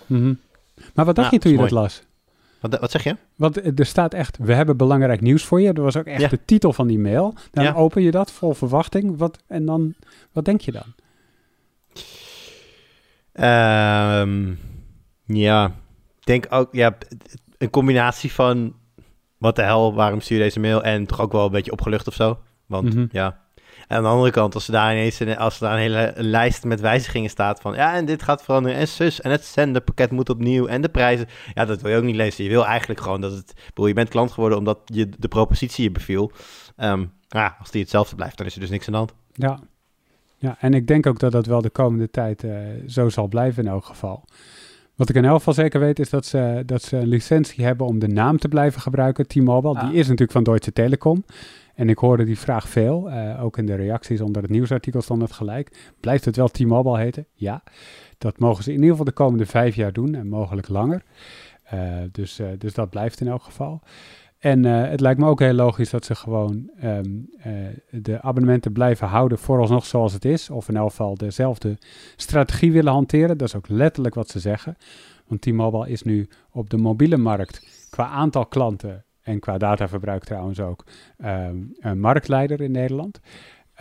[0.06, 0.40] Mm -hmm.
[0.94, 2.02] Maar wat dacht ja, je toen je dat las?
[2.60, 3.16] Wat, wat, zeg je?
[3.36, 5.74] Want er staat echt, we hebben belangrijk nieuws voor je.
[5.74, 6.28] Dat was ook echt ja.
[6.28, 7.34] de titel van die mail.
[7.52, 7.74] Dan ja.
[7.74, 9.18] open je dat vol verwachting.
[9.18, 9.94] Wat, en dan,
[10.32, 10.94] wat denk je dan?
[13.34, 14.60] Um,
[15.26, 15.66] ja,
[16.20, 16.98] ik denk ook, ja,
[17.58, 18.76] een combinatie van
[19.38, 20.84] wat de hel, waarom stuur je deze mail?
[20.84, 22.40] En toch ook wel een beetje opgelucht of zo.
[22.66, 23.10] Want mm -hmm.
[23.12, 23.42] ja,
[23.92, 26.14] en aan de andere kant, als er daar ineens een, als er daar een hele
[26.16, 30.12] lijst met wijzigingen staat van ja, en dit gaat veranderen en zus en het zenderpakket
[30.12, 31.28] moet opnieuw en de prijzen.
[31.54, 32.44] Ja, dat wil je ook niet lezen.
[32.44, 35.84] Je wil eigenlijk gewoon dat het, bedoel, je bent klant geworden omdat je de propositie
[35.84, 36.32] je beviel.
[36.78, 39.14] Um, ja, als die hetzelfde blijft, dan is er dus niks aan de hand.
[39.34, 39.60] Ja,
[40.42, 43.64] ja en ik denk ook dat dat wel de komende tijd uh, zo zal blijven
[43.64, 44.26] in elk geval.
[44.96, 47.88] Wat ik in elk geval zeker weet is dat ze, dat ze een licentie hebben
[47.88, 49.28] om de naam te blijven gebruiken.
[49.28, 49.90] T-Mobile, ah.
[49.90, 51.24] die is natuurlijk van Deutsche Telekom.
[51.76, 55.22] En ik hoorde die vraag veel, uh, ook in de reacties onder het nieuwsartikel stond
[55.22, 55.92] het gelijk.
[56.00, 57.26] Blijft het wel T-Mobile heten?
[57.34, 57.64] Ja.
[58.18, 61.04] Dat mogen ze in ieder geval de komende vijf jaar doen en mogelijk langer.
[61.74, 61.80] Uh,
[62.12, 63.82] dus, dus dat blijft in elk geval.
[64.42, 67.30] En het lijkt me ook heel logisch dat ze gewoon um,
[67.90, 70.50] de abonnementen blijven houden vooralsnog zoals het is.
[70.50, 71.78] Of in elk geval dezelfde
[72.16, 73.38] strategie willen hanteren.
[73.38, 74.78] Dat is ook letterlijk wat ze zeggen.
[75.28, 80.60] Want T-Mobile is nu op de mobiele markt qua aantal klanten en qua dataverbruik trouwens
[80.60, 80.86] ook,
[81.18, 83.20] ehm, een marktleider in Nederland.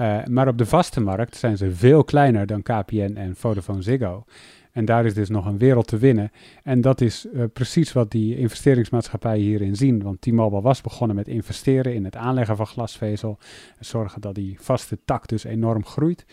[0.00, 4.24] Uh, maar op de vaste markt zijn ze veel kleiner dan KPN en Vodafone Ziggo.
[4.72, 6.30] En daar is dus nog een wereld te winnen.
[6.62, 10.02] En dat is uh, precies wat die investeringsmaatschappijen hierin zien.
[10.02, 13.38] Want T-Mobile was begonnen met investeren in het aanleggen van glasvezel.
[13.78, 16.24] En zorgen dat die vaste tak dus enorm groeit.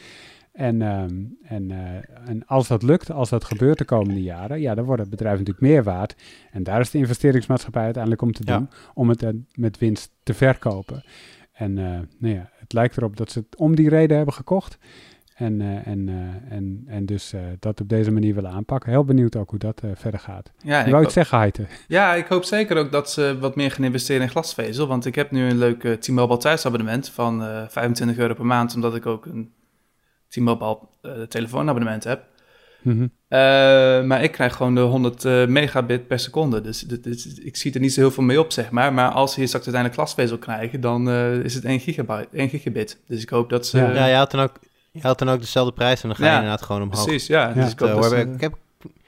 [0.51, 1.77] En, um, en, uh,
[2.29, 5.37] en als dat lukt, als dat gebeurt de komende jaren, ja, dan wordt het bedrijf
[5.37, 6.15] natuurlijk meer waard.
[6.51, 8.77] En daar is de investeringsmaatschappij uiteindelijk om te doen, ja.
[8.93, 11.03] om het uh, met winst te verkopen.
[11.51, 14.77] En nou ja, het lijkt erop dat ze het om die reden hebben gekocht.
[15.37, 16.09] En, en,
[16.49, 18.91] en, en dus dat op deze manier willen aanpakken.
[18.91, 20.51] Heel benieuwd ook hoe dat verder gaat.
[20.63, 21.65] Ja, ik wou het zeggen, Heite.
[21.87, 24.87] Ja, ik hoop zeker ook dat ze wat meer gaan investeren in glasvezel.
[24.87, 29.05] Want ik heb nu een leuk T-Mobile thuisabonnement van 25 euro per maand, omdat ik
[29.05, 29.51] ook een
[30.27, 32.23] T-Mobile uh, telefoonabonnement heb.
[32.81, 33.03] Mm -hmm.
[33.03, 33.09] uh,
[34.07, 36.61] maar ik krijg gewoon de 100 uh, eh, megabit per seconde.
[36.61, 38.93] Dus dit, dit, ik zie er niet zo heel veel mee op, zeg maar.
[38.93, 41.09] Maar als je straks uiteindelijk glasvezel krijgen, dan
[41.43, 42.99] is het 1, gigabyte, 1 gigabit.
[43.07, 43.77] Dus ik hoop dat ze...
[43.77, 44.59] Ja, ja je, had dan ook,
[44.91, 47.05] je had dan ook dezelfde prijs en dan ga je inderdaad gewoon omhoog.
[47.05, 47.53] Precies, ja.
[47.53, 48.57] Dus ik, hoop dat ik, heb,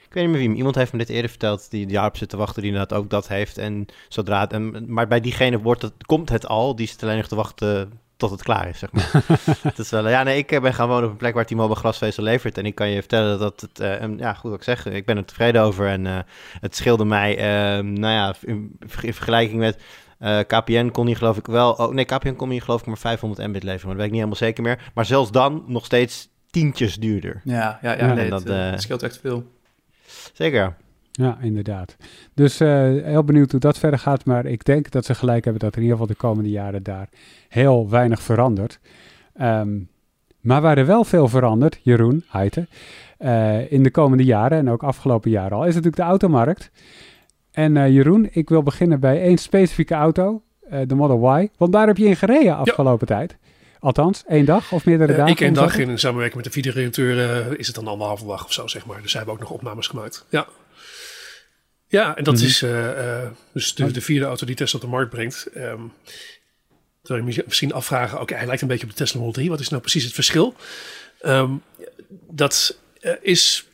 [0.09, 2.29] ik weet niet meer wie, iemand heeft me dit eerder verteld, die jaar op zit
[2.29, 3.57] te wachten, die inderdaad ook dat heeft.
[3.57, 7.17] En zodra het, en, maar bij diegene wordt het, komt het al, die zit alleen
[7.17, 9.09] nog te wachten tot het klaar is, zeg maar.
[9.69, 12.23] het is wel, ja, nee, ik ben gaan wonen op een plek waar T-Mobile glasvezel
[12.23, 12.57] levert.
[12.57, 15.17] En ik kan je vertellen dat het, uh, ja, goed wat ik zeg, ik ben
[15.17, 15.87] er tevreden over.
[15.87, 16.19] En uh,
[16.59, 19.81] het scheelde mij, uh, nou ja, in, in vergelijking met
[20.19, 22.97] uh, KPN kon niet geloof ik wel, oh nee, KPN kon niet geloof ik maar
[22.97, 24.91] 500 mbit leveren, maar dat weet ik niet helemaal zeker meer.
[24.93, 27.41] Maar zelfs dan nog steeds tientjes duurder.
[27.43, 29.43] Ja, ja, ja, nee, dat, het, scheelt echt veel.
[30.33, 30.75] Zeker,
[31.11, 31.95] ja, inderdaad.
[32.33, 32.69] Dus uh,
[33.03, 34.25] heel benieuwd hoe dat verder gaat.
[34.25, 36.83] Maar ik denk dat ze gelijk hebben dat er in ieder geval de komende jaren
[36.83, 37.09] daar
[37.47, 38.79] heel weinig verandert.
[39.41, 39.89] Um,
[40.39, 42.67] maar waar er wel veel verandert, Jeroen Heite,
[43.19, 46.71] uh, in de komende jaren en ook afgelopen jaren al, is natuurlijk de automarkt.
[47.59, 50.43] En uh, Jeroen, ik wil beginnen bij één specifieke auto.
[50.69, 51.49] eh, de Model Y.
[51.57, 53.37] Want daar heb je in gereden afgelopen tijd.
[53.79, 55.33] Althans, één dag of meerdere Uh, dagen?
[55.33, 58.67] ik één dag in samenwerking met de videoredacteur is het dan anderhalve dag of zo,
[58.67, 59.01] zeg maar.
[59.01, 60.25] Dus zij hebben ook nog opnames gemaakt.
[60.29, 60.47] Ja,
[61.87, 62.49] ja en dat mm -hmm.
[62.49, 62.59] is
[63.53, 65.49] dus de, de, vierde auto die Tesla op de markt brengt.
[65.55, 65.91] Um,
[67.01, 69.49] dan je misschien afvragen, oké, okay, hij lijkt een beetje op de Tesla Model 3.
[69.49, 70.55] Wat is nou precies het verschil?
[71.25, 71.61] Um,
[72.29, 72.77] dat
[73.21, 73.68] is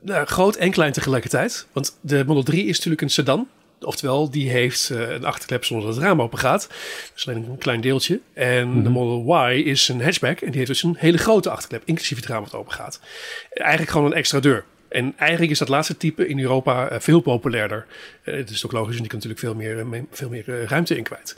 [0.00, 1.66] nou, groot en klein tegelijkertijd.
[1.72, 3.48] Want de Model 3 is natuurlijk een sedan.
[3.80, 6.68] Oftewel, die heeft uh, een achterklep zonder dat het raam open gaat.
[7.14, 8.20] Dus alleen een klein deeltje.
[8.32, 8.82] En mm -hmm.
[8.82, 10.40] de Model Y is een hatchback.
[10.40, 13.00] En die heeft dus een hele grote achterklep, inclusief het raam wat open gaat.
[13.50, 14.64] Eigenlijk gewoon een extra deur.
[14.88, 17.86] En eigenlijk is dat laatste type in Europa uh, veel populairder.
[18.24, 20.96] Uh, het is ook logisch, en die kan natuurlijk veel meer, me, veel meer ruimte
[20.96, 21.36] in kwijt.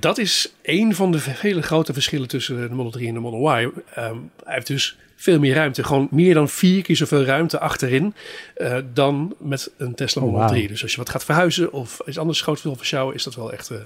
[0.00, 3.58] Dat is een van de vele grote verschillen tussen de Model 3 en de Model
[3.58, 3.62] Y.
[3.62, 5.84] Um, hij heeft dus veel meer ruimte.
[5.84, 8.14] Gewoon meer dan vier keer zoveel ruimte achterin
[8.56, 10.52] uh, dan met een Tesla Model oh, wow.
[10.52, 10.68] 3.
[10.68, 13.52] Dus als je wat gaat verhuizen of iets anders groot wil versjouwen, is dat wel
[13.52, 13.78] echt uh,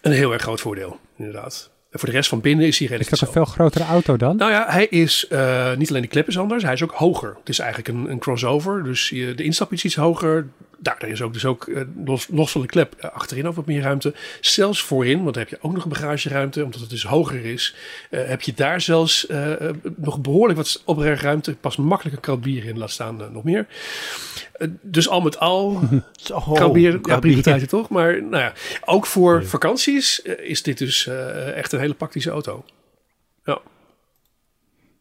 [0.00, 1.70] een heel erg groot voordeel, inderdaad.
[1.90, 4.16] En voor de rest van binnen is hij redelijk Is dat een veel grotere auto
[4.16, 4.36] dan?
[4.36, 7.36] Nou ja, hij is uh, niet alleen de klep is anders, hij is ook hoger.
[7.38, 10.48] Het is eigenlijk een, een crossover, dus je, de instap is iets hoger.
[10.82, 13.66] Daar is ook dus ook uh, los, los van de klep uh, achterin ook wat
[13.66, 14.14] meer ruimte.
[14.40, 17.74] Zelfs voorin, want dan heb je ook nog een bagageruimte, omdat het dus hoger is.
[18.10, 19.26] Uh, heb je daar zelfs
[19.96, 21.54] nog behoorlijk wat opbergruimte.
[21.54, 23.66] Pas makkelijk een bier in, laat staan nog meer.
[24.80, 25.80] dus al met al,
[26.32, 27.88] oh, bier, ja, prima toch?
[27.88, 28.52] Maar nou ja,
[28.84, 31.06] ook voor vakanties is dit dus
[31.54, 32.64] echt een hele praktische auto.
[33.44, 33.60] Ja.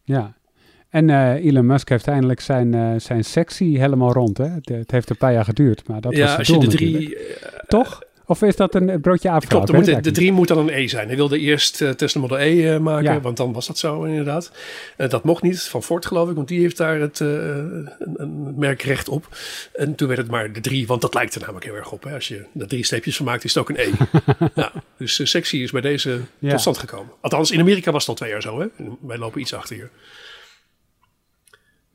[0.04, 0.34] Ja,
[0.92, 4.38] en uh, Elon Musk heeft eindelijk zijn, uh, zijn sectie helemaal rond.
[4.38, 4.48] Hè?
[4.48, 7.10] Het, het, heeft een paar jaar geduurd, maar dat ja, was als je de drie...
[7.10, 7.26] Uh,
[7.68, 8.02] Toch?
[8.26, 9.48] Of is dat een broodje aapje?
[9.48, 11.08] Klopt, de, moet, de 3 moet dan een E zijn.
[11.08, 13.22] Hij wilde eerst uh, Tesla Model E maken, ja.
[13.22, 14.52] want dan was dat zo inderdaad.
[14.98, 19.10] Dat mocht niet, van Ford geloof ik, want die heeft daar het een, een merkrecht
[19.10, 19.28] op.
[19.74, 22.04] En toen werd het maar de 3, want dat lijkt er namelijk heel erg op.
[22.04, 22.14] Hè?
[22.14, 23.92] Als je er drie streepjes van maakt, is het ook een E.
[24.56, 26.50] ja, dus de sectie is bij deze ja.
[26.50, 27.14] tot stand gekomen.
[27.22, 28.60] Althans, in Amerika was het al twee jaar zo.
[28.60, 28.68] Hè?
[29.02, 29.90] Wij lopen iets achter hier.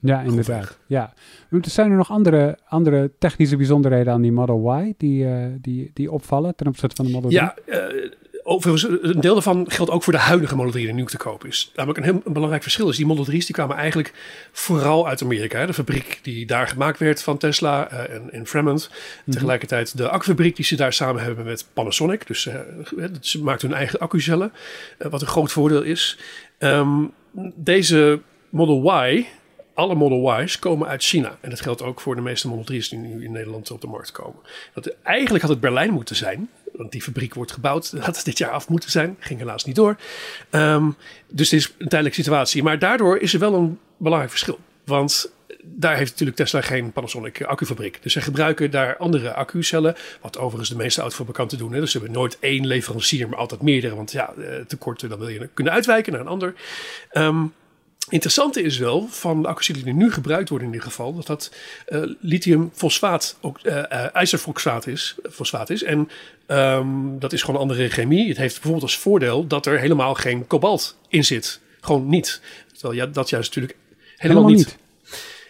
[0.07, 0.79] Ja, inderdaad.
[0.87, 1.13] Ja.
[1.61, 6.13] Zijn er nog andere, andere technische bijzonderheden aan die Model Y die, uh, die, die
[6.13, 7.43] opvallen ten opzichte van de Model 3?
[7.43, 8.11] Ja, uh,
[8.43, 11.45] overigens, een deel daarvan geldt ook voor de huidige Model 3 die nu te koop
[11.45, 11.73] is.
[11.75, 14.13] Namelijk een heel een belangrijk verschil is, die Model 3's die kwamen eigenlijk
[14.53, 15.59] vooral uit Amerika.
[15.59, 15.67] Hè?
[15.67, 18.89] De fabriek die daar gemaakt werd van Tesla uh, in, in Fremont.
[18.91, 19.33] Mm-hmm.
[19.33, 22.27] Tegelijkertijd de accufabriek die ze daar samen hebben met Panasonic.
[22.27, 22.49] Dus
[23.21, 24.53] ze maakten hun eigen accucellen,
[24.99, 26.19] wat een groot voordeel is.
[26.59, 27.13] Um,
[27.55, 29.27] deze Model Y
[29.77, 31.39] alle Model Y's komen uit China.
[31.41, 33.87] En dat geldt ook voor de meeste Model 3's die nu in Nederland op de
[33.87, 34.41] markt komen.
[34.75, 36.51] Dat, eigenlijk had het Berlijn moeten zijn.
[36.73, 37.93] Want die fabriek wordt gebouwd.
[37.93, 39.17] Dat had dit jaar af moeten zijn.
[39.19, 39.97] Ging helaas niet door.
[40.51, 40.97] Um,
[41.29, 42.63] dus het is een tijdelijke situatie.
[42.63, 44.59] Maar daardoor is er wel een belangrijk verschil.
[44.85, 48.03] Want daar heeft natuurlijk Tesla geen Panasonic accufabriek.
[48.03, 49.95] Dus ze gebruiken daar andere accucellen.
[50.21, 51.73] Wat overigens de meeste autofabrikanten doen.
[51.73, 51.81] Hè.
[51.81, 53.95] Dus ze hebben nooit één leverancier, maar altijd meerdere.
[53.95, 54.35] Want ja,
[54.67, 56.55] tekorten, dan wil je kunnen uitwijken naar een ander.
[57.13, 57.53] Um,
[58.09, 61.53] Interessante is wel van de accu's die nu gebruikt worden in dit geval, dat dat
[61.89, 65.83] uh, lithiumfosfaat, ook uh, ijzerfosfaat is, fosfaat is.
[65.83, 66.09] En
[66.47, 68.29] um, dat is gewoon een andere chemie.
[68.29, 71.61] Het heeft bijvoorbeeld als voordeel dat er helemaal geen kobalt in zit.
[71.81, 72.41] Gewoon niet.
[72.73, 73.79] Terwijl ja, dat juist natuurlijk
[74.17, 74.77] helemaal, helemaal niet.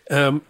[0.07, 0.19] niet.
[0.19, 0.43] Um,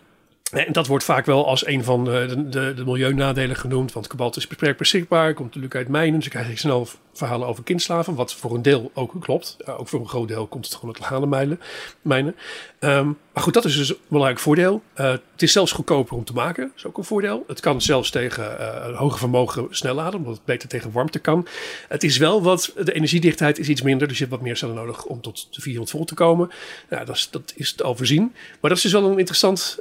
[0.50, 3.92] en dat wordt vaak wel als een van de, de, de milieunadelen genoemd.
[3.92, 6.20] Want kobalt is beperkt beschikbaar, komt natuurlijk uit mijnen.
[6.20, 8.14] Dus je snel verhalen over kindslaven.
[8.14, 9.57] Wat voor een deel ook klopt.
[9.66, 11.59] Ook voor een groot deel komt het gewoon uit legale
[12.02, 12.37] mijnen.
[12.81, 14.83] Um, maar goed, dat is dus een belangrijk voordeel.
[14.96, 16.72] Uh, het is zelfs goedkoper om te maken.
[16.76, 17.44] Is ook een voordeel.
[17.46, 20.18] Het kan zelfs tegen uh, een hoger vermogen snel laden.
[20.18, 21.46] Omdat het beter tegen warmte kan.
[21.88, 24.09] Het is wel wat, de energiedichtheid is iets minder.
[24.09, 26.50] Dus je hebt wat meer cellen nodig om tot de 400 volt te komen.
[26.88, 28.33] Dat, is, dat is te overzien.
[28.61, 29.79] Maar dat is dus wel een interessant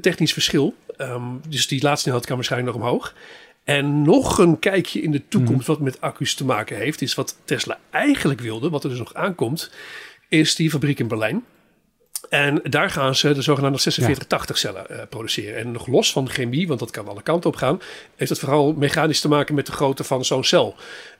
[0.00, 0.74] technisch verschil.
[0.98, 3.14] Um, dus die laatste kan waarschijnlijk nog omhoog.
[3.68, 7.36] En nog een kijkje in de toekomst wat met accu's te maken heeft, is wat
[7.44, 9.70] Tesla eigenlijk wilde, wat er dus nog aankomt,
[10.28, 11.44] is die fabriek in Berlijn.
[12.28, 15.56] En daar gaan ze de zogenaamde 4680 cellen uh, produceren.
[15.56, 17.80] En nog los van de chemie, want dat kan alle kanten op gaan,
[18.16, 20.76] heeft het vooral mechanisch te maken met de grootte van zo'n cel.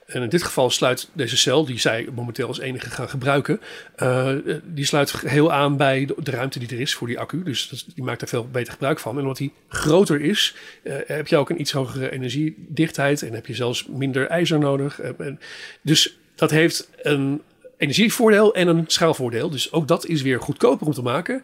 [0.07, 3.61] En in dit geval sluit deze cel, die zij momenteel als enige gaan gebruiken,
[4.03, 4.31] uh,
[4.64, 7.42] die sluit heel aan bij de, de, ruimte die er is voor die accu.
[7.42, 9.15] Dus dat, die maakt er veel beter gebruik van.
[9.15, 13.46] En omdat die groter is, uh, heb je ook een iets hogere energiedichtheid en heb
[13.46, 15.00] je zelfs minder ijzer nodig.
[15.00, 15.40] En
[15.83, 17.42] dus dat heeft een
[17.79, 19.50] energievoordeel en een schaalvoordeel.
[19.50, 21.42] Dus ook dat is weer goedkoper om te maken.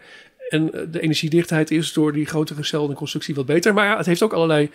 [0.49, 3.75] En de energiedichtheid is door die grotere cel en constructie wat beter.
[3.75, 4.71] Maar ja, het heeft ook allerlei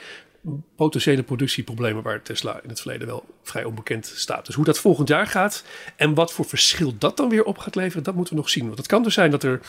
[0.76, 4.45] potentiële productieproblemen waar Tesla in het verleden wel vrij onbekend staat.
[4.45, 5.64] Dus hoe dat volgend jaar gaat
[5.95, 8.66] en wat voor verschil dat dan weer op gaat leveren, dat moeten we nog zien.
[8.66, 9.60] Want het kan dus zijn dat er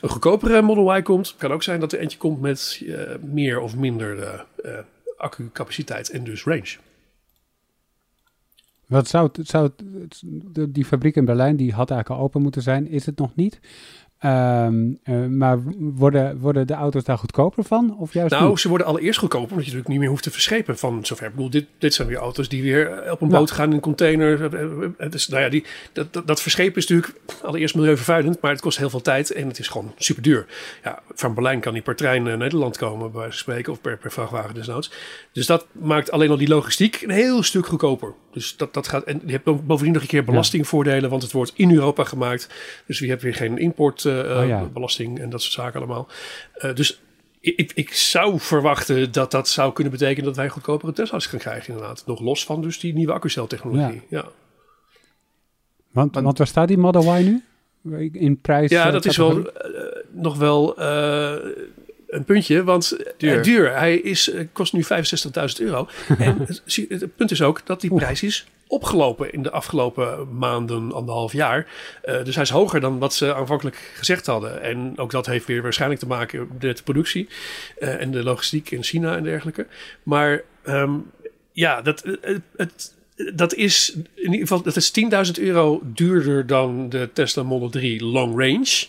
[0.00, 1.28] een goedkopere Model Y komt.
[1.28, 6.10] Het kan ook zijn dat er eentje komt met uh, meer of minder uh, uh,
[6.12, 6.76] en dus range.
[8.86, 9.70] Wat zou, zou
[10.68, 13.60] die fabriek in Berlijn, die had eigenlijk al open moeten zijn, is het nog niet.
[14.18, 17.96] Ehm, eh, maar worden, worden de auto's daar goedkoper van?
[17.98, 18.60] Of juist nou, niet?
[18.60, 21.26] ze worden allereerst goedkoper, omdat je natuurlijk niet meer hoeft te verschepen van zover.
[21.26, 23.80] Ik bedoel, dit, dit zijn weer auto's die weer op een boot gaan in een
[23.80, 24.40] container.
[24.96, 28.60] Het is, nou ja, die, dat, dat, dat verschepen is natuurlijk allereerst milieuvervuilend, maar het
[28.60, 30.46] kost heel veel tijd en het is gewoon super duur.
[30.84, 33.80] Ja, van Berlijn kan die per trein naar Nederland komen, bij wijze van spreken, of
[33.80, 34.92] per, per vrachtwagen desnoods.
[35.32, 38.14] Dus dat maakt alleen al die logistiek een heel stuk goedkoper.
[38.36, 41.52] Dus dat, dat gaat, en je hebt bovendien nog een keer belastingvoordelen, want het wordt
[41.54, 42.48] in Europa gemaakt.
[42.86, 46.08] Dus je hebt weer geen import uh, oh belasting en dat soort zaken allemaal.
[46.58, 47.00] Uh, dus
[47.40, 51.74] ik, ik, zou verwachten dat dat zou kunnen betekenen dat wij goedkopere Tesla's gaan krijgen
[51.74, 52.02] inderdaad.
[52.06, 54.02] Nog los van dus die nieuwe accuceltechnologie.
[54.08, 54.18] Ja.
[54.22, 54.28] ja.
[55.90, 57.42] Want, want, waar staat die Model Y nu?
[58.12, 58.70] In prijs?
[58.70, 59.46] Ja, dat is wel uh,
[60.10, 60.74] nog wel
[62.06, 63.42] een puntje, want duur.
[63.42, 63.76] duur.
[63.76, 64.88] Hij is, kost nu 65.000
[65.58, 65.88] euro.
[66.18, 70.92] en het, het, punt is ook dat die prijs is opgelopen in de afgelopen maanden,
[70.92, 71.66] anderhalf jaar.
[72.04, 74.62] Uh, dus hij is hoger dan wat ze aanvankelijk gezegd hadden.
[74.62, 77.28] En ook dat heeft weer waarschijnlijk te maken met de productie
[77.78, 79.66] uh, en de logistiek in China en dergelijke.
[80.02, 81.10] Maar um,
[81.52, 82.94] ja, dat, het, het,
[83.34, 84.92] dat is in ieder geval dat is
[85.38, 88.86] 10.000 euro duurder dan de Tesla Model 3 Long Range.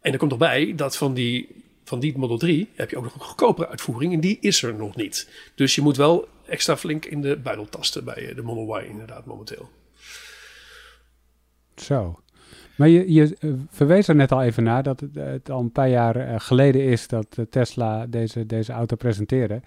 [0.00, 3.02] En er komt nog bij dat van die van die Model 3 heb je ook
[3.02, 5.30] nog een goedkopere uitvoering en die is er nog niet.
[5.54, 9.24] Dus je moet wel extra flink in de buidel tasten bij de Model Y inderdaad
[9.24, 9.68] momenteel.
[11.76, 12.18] Zo.
[12.76, 15.72] Maar je, je uh, verwees er net al even naar dat het, het al een
[15.72, 19.62] paar jaar geleden is dat Tesla deze, deze auto presenteerde.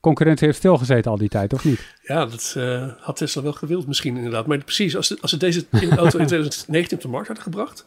[0.00, 1.80] Concurrentie heeft stilgezeten al die tijd, of niet?
[2.02, 2.56] Ja, dat
[2.98, 4.46] had Tesla wel gewild misschien inderdaad.
[4.46, 7.44] Maar precies, als, de, als ze deze in auto in 2019 op de markt hadden
[7.44, 7.84] gebracht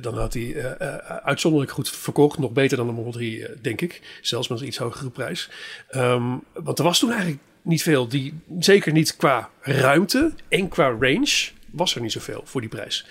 [0.00, 2.38] dan had hij uh, uh, uitzonderlijk goed verkocht.
[2.38, 4.18] Nog beter dan de Model 3, uh, denk ik.
[4.20, 5.50] Zelfs met een iets hogere prijs.
[5.96, 8.08] Um, want er was toen eigenlijk niet veel.
[8.08, 13.06] Die, zeker niet qua ruimte en qua range was er niet zoveel voor die prijs.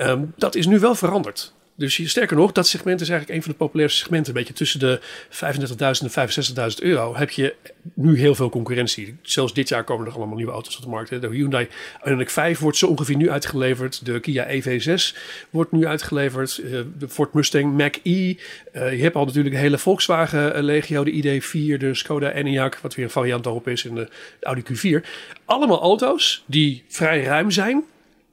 [0.00, 1.54] Um, dat is nu wel veranderd.
[1.78, 4.32] Dus sterker nog, dat segment is eigenlijk een van de populairste segmenten.
[4.32, 5.00] Een beetje tussen de
[5.30, 7.54] 35.000 en 65.000 euro heb je
[7.94, 9.16] nu heel veel concurrentie.
[9.22, 11.20] Zelfs dit jaar komen er allemaal nieuwe auto's op de markt.
[11.20, 11.68] De Hyundai
[12.08, 14.04] Ioniq 5 wordt zo ongeveer nu uitgeleverd.
[14.04, 15.16] De Kia EV6
[15.50, 16.62] wordt nu uitgeleverd.
[16.98, 18.34] De Ford Mustang Mach-E.
[18.72, 22.94] Uh, je hebt al natuurlijk de hele Volkswagen Legio, de ID4, de Skoda Enyaq, wat
[22.94, 24.08] weer een variant daarop is, en de
[24.40, 25.06] Audi Q4.
[25.44, 27.84] Allemaal auto's die vrij ruim zijn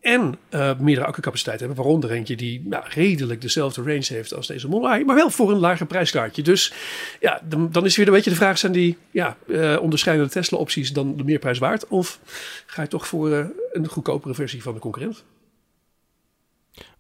[0.04, 1.78] en uh, meerdere accucapaciteit hebben.
[1.78, 5.52] Waaronder eentje die nou, redelijk dezelfde range heeft als deze Model Y, maar wel voor
[5.52, 6.42] een lager prijskaartje.
[6.42, 6.74] Dus
[7.20, 10.94] ja, dan, dan is weer een beetje de vraag: zijn die ja, uh, onderscheidende Tesla-opties
[10.94, 11.88] dan de meerprijs waard?
[11.88, 12.20] Of
[12.66, 15.24] ga je toch voor uh, een goedkopere versie van de concurrent?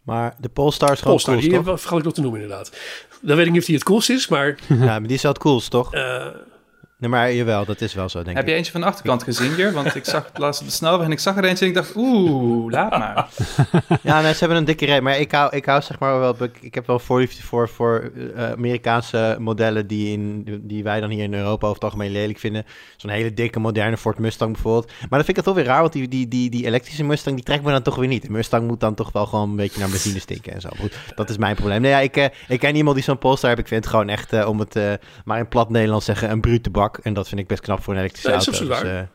[0.03, 2.77] Maar de Polestar is gewoon Polestar, coolst, die vergat ik nog te noemen inderdaad.
[3.21, 4.47] Dan weet ik niet of die het coolst is, maar...
[4.67, 5.93] ja, maar die is wel het coolst, toch?
[7.03, 8.51] Nee, maar jawel, dat is wel zo, denk Heb ik.
[8.51, 9.73] je eentje van de achterkant gezien hier?
[9.73, 11.77] Want ik zag het laatst op de snelweg en ik zag er eentje en ik
[11.77, 13.29] dacht, oeh, laat maar.
[14.01, 15.01] ja, nee, ze hebben een dikke rij.
[15.01, 18.51] Maar ik hou, ik hou zeg maar wel, ik heb wel voorliefde voor, voor uh,
[18.51, 22.65] Amerikaanse modellen die, in, die wij dan hier in Europa over het algemeen lelijk vinden.
[22.97, 24.85] Zo'n hele dikke, moderne Ford Mustang bijvoorbeeld.
[24.85, 27.35] Maar dan vind ik het toch weer raar, want die, die, die, die elektrische Mustang,
[27.35, 28.21] die trekt me dan toch weer niet.
[28.21, 30.69] De Mustang moet dan toch wel gewoon een beetje naar benzine stinken en zo.
[30.79, 31.81] Goed, dat is mijn probleem.
[31.81, 33.61] Nee, ja, ik, uh, ik ken iemand die zo'n Polestar heeft.
[33.61, 34.77] Ik vind het gewoon echt, uh, om het
[35.25, 36.92] maar in plat Nederlands zeggen, een brute bak.
[36.97, 38.51] En dat vind ik best knap voor een elektrische nee, auto.
[38.51, 39.07] Dat is absoluut dus, uh,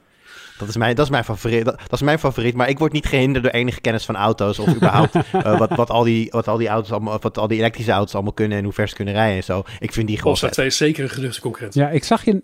[0.59, 2.55] dat, is mijn, dat, is mijn favoriet, dat, dat, is mijn favoriet.
[2.55, 4.59] Maar ik word niet gehinderd door enige kennis van auto's.
[4.59, 7.59] Of überhaupt uh, wat, wat, al die, wat, al die auto's allemaal, wat al die
[7.59, 8.59] elektrische auto's allemaal kunnen.
[8.59, 9.63] En hoe ver ze kunnen rijden en zo.
[9.79, 11.75] Ik vind die gewoon 2 is zeker een geduchte concurrent.
[11.75, 12.43] Ja, ik zag je...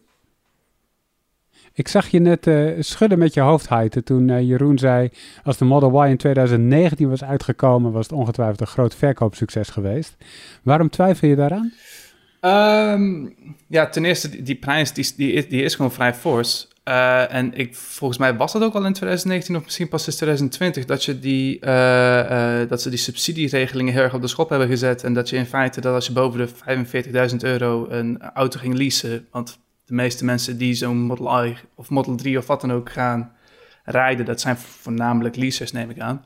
[1.76, 5.10] Ik zag je net uh, schudden met je hoofd, Heite, toen uh, Jeroen zei...
[5.42, 7.92] als de Model Y in 2019 was uitgekomen...
[7.92, 10.16] was het ongetwijfeld een groot verkoopsucces geweest.
[10.62, 11.72] Waarom twijfel je daaraan?
[12.44, 13.34] Um,
[13.68, 16.68] ja, ten eerste, die, prijs die, die, is, die is gewoon vrij fors.
[16.88, 20.12] Uh, en ik, volgens mij was dat ook al in 2019 of misschien pas in
[20.12, 20.84] 2020...
[20.84, 24.68] dat, je die, uh, uh, dat ze die subsidieregelingen heel erg op de schop hebben
[24.68, 25.04] gezet...
[25.04, 28.74] en dat je in feite dat als je boven de 45.000 euro een auto ging
[28.74, 29.26] leasen...
[29.30, 32.90] want de meeste mensen die zo'n Model I of Model 3 of wat dan ook
[32.90, 33.32] gaan
[33.84, 34.24] rijden...
[34.24, 36.24] dat zijn voornamelijk leasers, neem ik aan.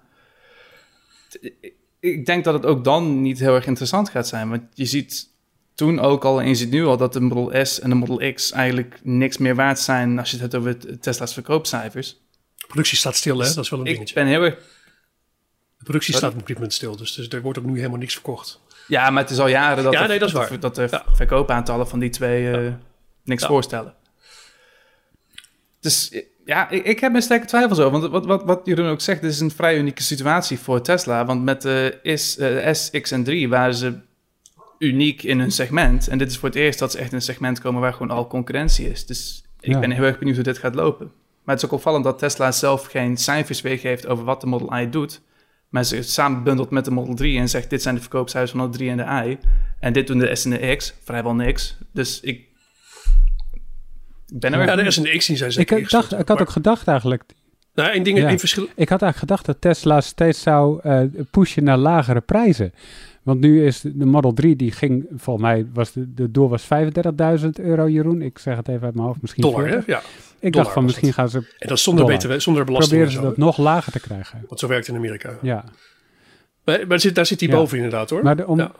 [2.00, 4.48] Ik denk dat het ook dan niet heel erg interessant gaat zijn...
[4.48, 5.36] want je ziet
[5.78, 8.32] toen ook al en je ziet nu al dat de Model S en de Model
[8.32, 12.16] X eigenlijk niks meer waard zijn als je het hebt over Tesla's verkoopcijfers.
[12.56, 13.54] De productie staat stil, hè?
[13.54, 14.14] Dat is wel een ik dingetje.
[14.14, 14.54] ben heel erg...
[15.78, 18.12] De productie staat op dit moment stil, dus, dus er wordt ook nu helemaal niks
[18.12, 18.60] verkocht.
[18.86, 20.60] Ja, maar het is al jaren dat, ja, de, nee, dat, is dat, waar.
[20.60, 21.04] dat de ja.
[21.12, 22.78] verkoopaantallen van die twee uh, ja.
[23.24, 23.48] niks ja.
[23.48, 23.94] voorstellen.
[25.80, 28.00] Dus ja, ik, ik heb mijn sterke twijfels over.
[28.00, 31.24] Want wat, wat, wat Jeroen ook zegt, dit is een vrij unieke situatie voor Tesla.
[31.24, 34.06] Want met de S, uh, S, X en 3 waren ze
[34.78, 36.08] uniek in hun segment.
[36.08, 38.16] En dit is voor het eerst dat ze echt in een segment komen waar gewoon
[38.16, 39.06] al concurrentie is.
[39.06, 39.78] Dus ik Ja.
[39.78, 41.10] ben heel erg benieuwd hoe dit gaat lopen.
[41.44, 44.78] Maar het is ook opvallend dat Tesla zelf geen cijfers weergeeft over wat de Model
[44.78, 45.20] I doet.
[45.68, 48.70] Maar ze samen bundelt met de Model 3 en zegt: Dit zijn de verkoopcijfers van
[48.70, 49.38] de 3 en de I.
[49.80, 50.94] En dit doen de S en de X.
[51.04, 51.76] Vrijwel niks.
[51.92, 52.46] Dus ik.
[54.32, 55.78] ben er Ja, de S en de X zijn zeker.
[55.78, 57.22] Ik, dacht, ik had ook gedacht eigenlijk.
[57.74, 58.62] Nou, in dingen, in verschil...
[58.62, 61.00] Ik had eigenlijk gedacht dat Tesla steeds zou uh,
[61.30, 62.72] pushen naar lagere prijzen.
[63.28, 66.62] Want nu is de Model 3, die ging, volgens mij, was de, de doel was
[67.42, 68.22] 35.000 euro, Jeroen.
[68.22, 69.78] Ik zeg het even uit mijn hoofd, misschien Dollar, hè?
[69.86, 70.02] Ja.
[70.40, 71.38] Ik dacht van, misschien gaan ze...
[71.58, 73.00] En dat zonder, BTW, zonder belasting.
[73.00, 74.44] Proberen ze dat nog lager te krijgen.
[74.48, 75.38] Want zo werkt in Amerika.
[75.42, 75.64] Ja.
[76.64, 78.22] Maar, maar zit, daar zit hij boven inderdaad, hoor.
[78.22, 78.72] Maar de, om, ja.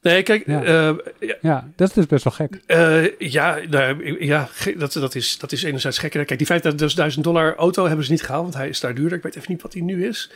[0.00, 0.46] Nee, kijk.
[0.46, 0.62] Ja.
[0.62, 1.36] Uh, ja.
[1.40, 1.68] ja.
[1.76, 2.62] dat is dus best wel gek.
[2.66, 6.10] Uh, ja, nou, ja dat, dat, is, dat is enerzijds gek.
[6.10, 9.16] Kijk, die 50.000 dollar auto hebben ze niet gehaald, want hij is daar duurder.
[9.16, 10.30] Ik weet even niet wat hij nu is.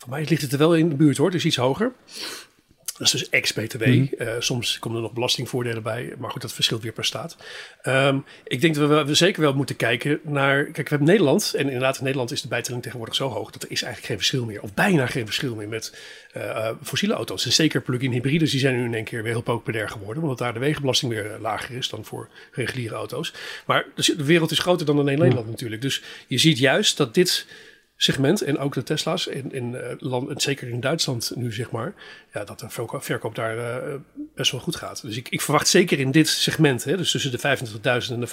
[0.00, 1.92] Voor mij ligt het er wel in de buurt hoor, dus iets hoger.
[3.00, 3.86] Dat is dus ex-BTW.
[3.86, 4.28] Mm -hmm.
[4.28, 6.12] uh, soms komen er nog belastingvoordelen bij.
[6.18, 7.36] Maar goed, dat verschilt weer per staat.
[7.82, 10.64] Um, ik denk dat we, we, zeker wel moeten kijken naar...
[10.64, 11.54] Kijk, we hebben Nederland.
[11.54, 13.50] En inderdaad, in Nederland is de bijtelling tegenwoordig zo hoog...
[13.50, 14.62] dat er is eigenlijk geen verschil meer.
[14.62, 15.96] Of bijna geen verschil meer met
[16.36, 17.44] uh, fossiele auto's.
[17.44, 20.22] En zeker plug-in hybrides, die zijn nu in één keer weer heel populair geworden.
[20.22, 23.32] Omdat daar de wegenbelasting weer lager is dan voor reguliere auto's.
[23.66, 25.50] Maar de wereld is groter dan alleen Nederland mm.
[25.50, 25.82] natuurlijk.
[25.82, 27.46] Dus je ziet juist dat dit
[28.02, 31.94] segment en ook de Tesla's in, in uh, land, zeker in Duitsland nu zeg maar,
[32.32, 32.66] ja, dat de
[33.00, 33.94] verkoop daar uh,
[34.34, 35.02] best wel goed gaat.
[35.02, 37.58] Dus ik, ik verwacht zeker in dit segment, hè, dus tussen de
[38.06, 38.28] 25.000 en de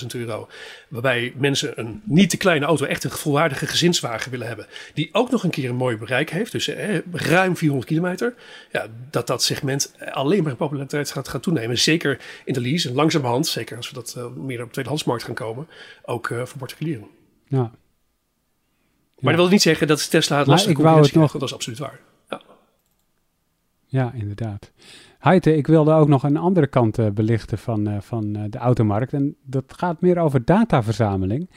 [0.00, 0.48] 65.000 euro,
[0.88, 5.30] waarbij mensen een niet te kleine auto, echt een volwaardige gezinswagen willen hebben, die ook
[5.30, 8.34] nog een keer een mooi bereik heeft, dus eh, ruim 400 kilometer,
[8.70, 11.78] ja, dat dat segment alleen maar in populariteit gaat, gaat toenemen.
[11.78, 15.34] Zeker in de lease en langzamerhand, zeker als we dat meer op de tweedehandsmarkt gaan
[15.34, 15.66] komen,
[16.02, 17.06] ook voor particulieren.
[17.48, 17.72] Ja.
[19.22, 21.32] Maar dat wil niet zeggen dat Tesla het lastig ik wou het nog...
[21.32, 22.00] Dat is absoluut waar.
[22.28, 22.40] Ja,
[23.86, 24.72] ja inderdaad.
[25.18, 28.58] Heite, ik wilde ook nog een andere kant uh, belichten van, uh, van uh, de
[28.58, 29.12] automarkt.
[29.12, 31.50] En dat gaat meer over dataverzameling.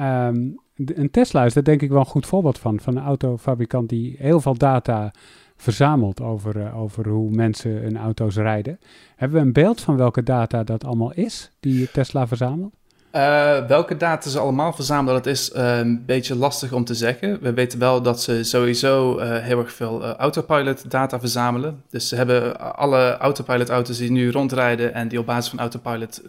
[0.00, 2.80] Um, de, een Tesla is daar denk ik wel een goed voorbeeld van.
[2.80, 5.12] Van een autofabrikant die heel veel data
[5.56, 8.78] verzamelt over, over hoe mensen hun auto's rijden.
[9.16, 12.74] Hebben we een beeld van welke data dat allemaal is, die Tesla verzamelt?
[13.16, 17.38] Uh, welke data ze allemaal verzamelen, dat is uh, een beetje lastig om te zeggen.
[17.40, 21.82] We weten wel dat ze sowieso uh, heel erg veel autopilot data verzamelen.
[21.90, 26.22] Dus ze hebben alle autopilot auto's die nu rondrijden en die op basis van autopilot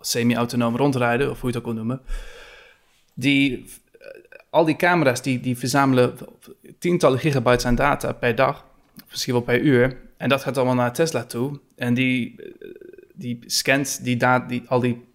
[0.00, 2.00] semi-autonoom rondrijden, of hoe je het ook wil noemen.
[3.14, 3.64] Die,
[4.50, 6.14] al die camera's die, die verzamelen
[6.78, 8.64] tientallen gigabytes aan data per dag,
[9.10, 9.96] misschien wel per uur.
[10.16, 11.58] En dat gaat allemaal naar Tesla toe.
[11.76, 12.34] En die,
[13.14, 14.16] die scant die,
[14.48, 15.06] die, al die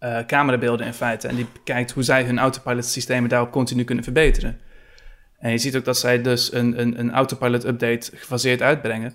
[0.00, 1.28] uh, camerabeelden in feite.
[1.28, 4.60] En die bekijkt hoe zij hun autopilot systemen daarop continu kunnen verbeteren.
[5.38, 9.14] En je ziet ook dat zij dus een, een, een autopilot update gefaseerd uitbrengen.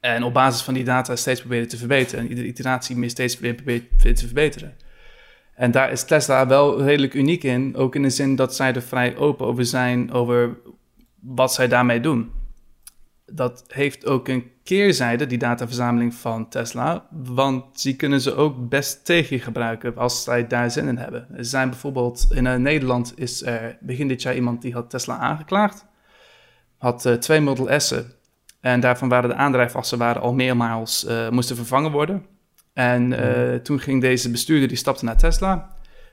[0.00, 2.20] En op basis van die data steeds proberen te verbeteren.
[2.20, 4.76] En iedere iteratie meer steeds weer proberen te verbeteren.
[5.54, 7.76] En daar is Tesla wel redelijk uniek in.
[7.76, 10.56] Ook in de zin dat zij er vrij open over zijn over
[11.20, 12.32] wat zij daarmee doen
[13.30, 17.06] dat heeft ook een keerzijde, die dataverzameling van Tesla.
[17.10, 21.26] Want die kunnen ze ook best tegen je gebruiken als zij daar zin in hebben.
[21.36, 25.18] Er zijn bijvoorbeeld in uh, Nederland is er begin dit jaar iemand die had Tesla
[25.18, 25.86] aangeklaagd.
[26.78, 28.12] Had uh, twee Model S'en.
[28.60, 32.26] En daarvan waren de aandrijfassen waren al meermaals uh, moesten vervangen worden.
[32.72, 33.62] En mm.
[33.62, 35.52] toen ging deze bestuurder, die stapte naar Tesla.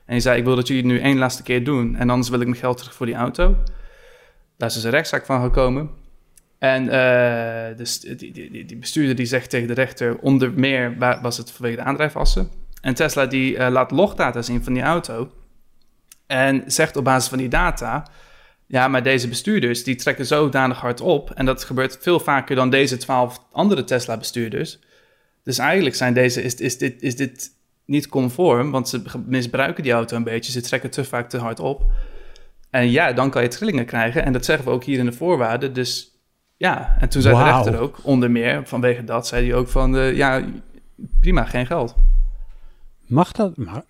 [0.06, 1.96] En die zei, ik wil dat jullie het nu één laatste keer doen.
[1.96, 3.56] En anders wil ik mijn geld terug voor die auto.
[4.56, 5.90] Daar is dus een rechtszaak van gekomen.
[6.58, 11.36] En uh, dus die, die, die, bestuurder die zegt tegen de rechter, onder meer was
[11.36, 12.50] het vanwege de aandrijfassen.
[12.80, 15.32] En Tesla die uh, laat logdata zien van die auto.
[16.26, 18.06] En zegt op basis van die data,
[18.66, 21.30] ja, maar deze bestuurders die trekken zodanig hard op.
[21.30, 24.78] En dat gebeurt veel vaker dan deze twaalf andere Tesla bestuurders.
[25.44, 27.50] Dus eigenlijk zijn deze, is, is, dit, is dit
[27.84, 30.52] niet conform, want ze misbruiken die auto een beetje.
[30.52, 31.84] Ze trekken te vaak te hard op.
[32.70, 34.24] En ja, dan kan je trillingen krijgen.
[34.24, 35.72] En dat zeggen we ook hier in de voorwaarden.
[35.72, 36.17] Dus
[36.58, 37.44] ja, en toen zei wow.
[37.44, 40.44] de rechter ook, onder meer vanwege dat, zei hij ook van, uh, ja,
[41.20, 41.94] prima, geen geld.
[43.06, 43.82] Mag dat, mag,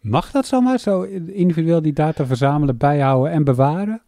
[0.00, 4.02] mag dat zomaar, zo individueel die data verzamelen, bijhouden en bewaren?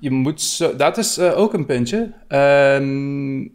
[0.00, 2.12] Je moet zo, dat is uh, ook een puntje.
[2.28, 3.48] Uh,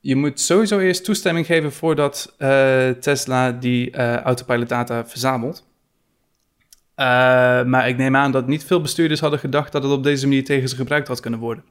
[0.00, 5.66] je moet sowieso eerst toestemming geven voordat uh, Tesla die autopilot data verzamelt.
[7.66, 10.44] maar ik neem aan dat niet veel bestuurders hadden gedacht dat het op deze manier
[10.44, 11.64] tegen ze gebruikt had kunnen worden.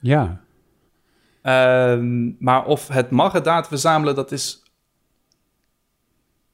[0.00, 0.40] Ja,
[1.42, 4.62] Um, maar of het mag data verzamelen, dat is.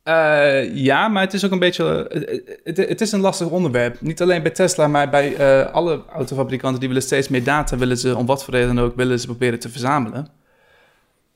[0.04, 1.84] Uh, ja, maar het is ook een beetje.
[2.64, 4.00] Het, het, is een lastig onderwerp.
[4.00, 8.16] Niet alleen bij Tesla, maar bij alle autofabrikanten die willen steeds meer data, willen ze
[8.16, 10.28] om wat voor reden ook, willen ze proberen te verzamelen.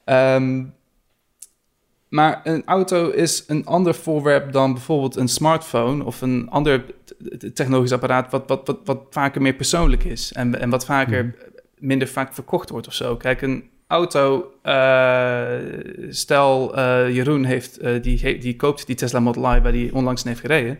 [0.04, 0.74] Um,
[2.08, 6.84] Maar een auto is een ander voorwerp dan bijvoorbeeld een smartphone of een ander
[7.54, 11.34] technologisch apparaat wat, wat, wat, wat vaker meer persoonlijk is en, en wat vaker mhm.
[11.80, 13.16] Minder vaak verkocht wordt of zo.
[13.16, 15.48] Kijk, een auto, uh,
[16.08, 20.22] stel uh, Jeroen heeft, uh, die, die koopt die Tesla Model Y waar hij onlangs
[20.22, 20.78] in heeft gereden.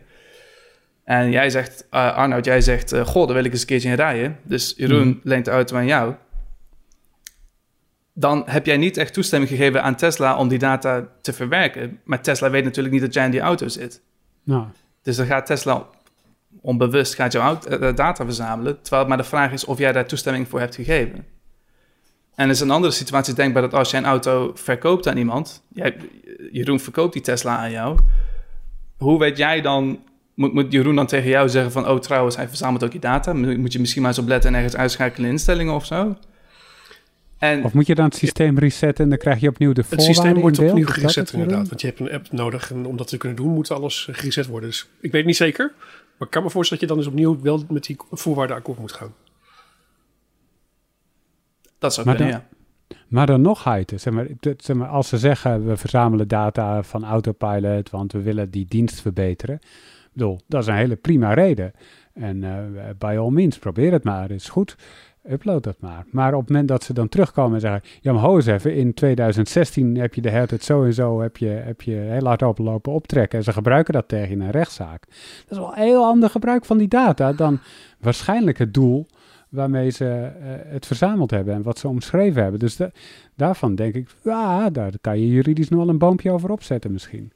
[1.04, 4.38] En jij zegt, Arnoud, jij zegt, goh, daar wil ik eens een keertje in rijden.
[4.42, 5.18] Dus Jeroen mhm.
[5.22, 6.14] leent de auto aan jou
[8.18, 12.00] dan heb jij niet echt toestemming gegeven aan Tesla om die data te verwerken.
[12.04, 14.00] Maar Tesla weet natuurlijk niet dat jij in die auto zit.
[14.42, 14.64] Nou.
[15.02, 15.86] Dus dan gaat Tesla
[16.60, 18.82] onbewust gaat jouw eh, data verzamelen.
[18.82, 21.24] Terwijl maar de vraag is of jij daar toestemming voor hebt gegeven.
[22.34, 25.96] En is een andere situatie denkbaar dat als jij een auto verkoopt aan iemand, jij,
[26.52, 27.98] Jeroen verkoopt die Tesla aan jou,
[28.96, 29.98] hoe weet jij dan,
[30.34, 33.32] moet, moet Jeroen dan tegen jou zeggen van, oh trouwens, hij verzamelt ook je data,
[33.32, 36.16] moet je misschien maar eens op letten en ergens uitschakelen in instellingen of zo?
[37.38, 40.06] En, of moet je dan het systeem resetten en dan krijg je opnieuw de voorwaarden
[40.06, 41.68] Het systeem wordt opnieuw gereset inderdaad.
[41.68, 44.46] Want je hebt een app nodig en om dat te kunnen doen moet alles gereset
[44.46, 44.68] worden.
[44.68, 45.72] Dus ik weet het niet zeker.
[46.18, 48.78] Maar ik kan me voorstellen dat je dan dus opnieuw wel met die voorwaarden akkoord
[48.78, 49.14] moet gaan.
[51.78, 52.48] Dat zou kunnen, ja.
[53.08, 54.00] Maar dan nog heiten.
[54.00, 58.50] Zeg maar, zeg maar, als ze zeggen we verzamelen data van Autopilot, want we willen
[58.50, 59.54] die dienst verbeteren.
[59.54, 61.72] Ik bedoel, dat is een hele prima reden.
[62.14, 62.58] En uh,
[62.98, 64.76] by all means, probeer het maar, is goed
[65.30, 66.04] upload dat maar.
[66.10, 67.82] Maar op het moment dat ze dan terugkomen en zeggen...
[68.00, 71.20] ja, maar ho even, in 2016 heb je de hele zo en zo...
[71.20, 73.38] heb je, heb je heel hard oplopen optrekken...
[73.38, 75.06] en ze gebruiken dat tegen in een rechtszaak.
[75.46, 77.32] Dat is wel een heel ander gebruik van die data...
[77.32, 77.58] dan
[78.00, 79.06] waarschijnlijk het doel
[79.48, 81.54] waarmee ze eh, het verzameld hebben...
[81.54, 82.60] en wat ze omschreven hebben.
[82.60, 82.78] Dus
[83.36, 87.32] daarvan denk ik, ja, daar kan je juridisch nog wel een boompje over opzetten misschien.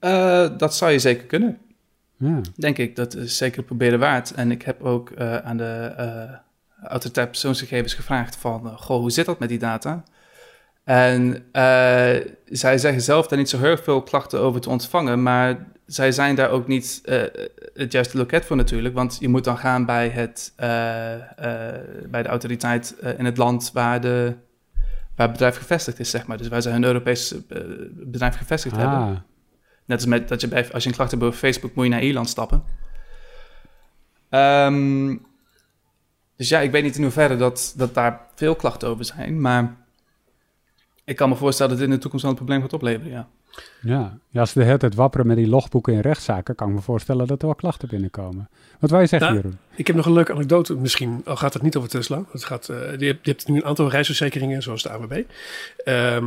[0.00, 1.58] Uh, dat zou je zeker kunnen.
[2.18, 2.40] Ja.
[2.56, 4.34] Denk ik, dat is zeker proberen waard.
[4.34, 5.94] En ik heb ook uh, aan de
[6.82, 10.02] autoriteit persoonsgegevens gevraagd van, uh, goh, hoe zit dat met die data?
[10.84, 12.14] En uh,
[12.44, 16.34] zij zeggen zelf daar niet zo heel veel klachten over te ontvangen, maar zij zijn
[16.34, 17.22] daar ook niet uh,
[17.74, 20.52] het juiste loket voor natuurlijk, want je moet dan gaan bij, het,
[22.10, 24.34] bij de autoriteit in het land waar, de,
[25.14, 26.36] waar het bedrijf gevestigd is, zeg maar.
[26.36, 27.34] Dus waar ze hun Europees
[27.92, 28.80] bedrijf gevestigd ah.
[28.80, 29.24] hebben.
[29.86, 31.90] Net als met, dat je bij, als je een klacht hebt over Facebook, moet je
[31.90, 32.64] naar Ierland stappen.
[34.30, 35.26] Um,
[36.36, 39.40] dus ja, ik weet niet in hoeverre dat, dat daar veel klachten over zijn.
[39.40, 39.76] Maar
[41.04, 43.28] ik kan me voorstellen dat dit in de toekomst wel een probleem gaat opleveren, ja.
[43.80, 46.74] Ja, ja als ze de hele tijd wapperen met die logboeken in rechtszaken, kan ik
[46.74, 48.48] me voorstellen dat er wel klachten binnenkomen.
[48.78, 49.58] Wat wij zeggen, nou, Jeroen?
[49.74, 52.22] Ik heb nog een leuke anekdote, misschien, al gaat het niet over Tesla.
[52.30, 55.12] Het gaat, uh, je, hebt, je, hebt, nu een aantal reisverzekeringen, zoals de AWB.
[55.12, 55.24] Um,
[55.84, 56.26] ehm,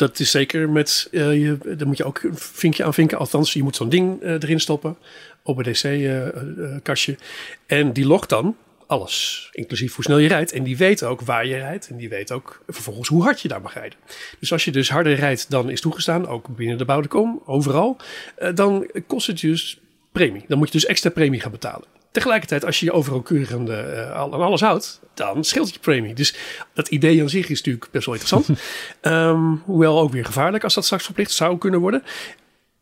[0.00, 3.18] dat is zeker met, uh, je, daar moet je ook een vinkje aan vinken.
[3.18, 4.96] Althans, je moet zo'n ding uh, erin stoppen,
[5.42, 7.18] OBDC-kastje.
[7.66, 10.52] en die logt dan alles, inclusief hoe snel je rijdt.
[10.52, 13.48] En die weet ook waar je rijdt en die weet ook vervolgens hoe hard je
[13.48, 13.98] daar mag rijden.
[14.38, 17.96] Dus als je dus harder rijdt dan is toegestaan, ook binnen de bouwdekom, overal,
[18.38, 19.80] uh, dan kost het dus
[20.12, 20.44] premie.
[20.48, 21.99] Dan moet je dus extra premie gaan betalen.
[22.10, 26.14] Tegelijkertijd, als je je overal keurig aan, uh, aan alles houdt, dan scheelt je premie.
[26.14, 26.34] Dus
[26.72, 28.60] dat idee aan zich is natuurlijk best wel interessant.
[29.02, 32.02] um, hoewel ook weer gevaarlijk als dat straks verplicht zou kunnen worden.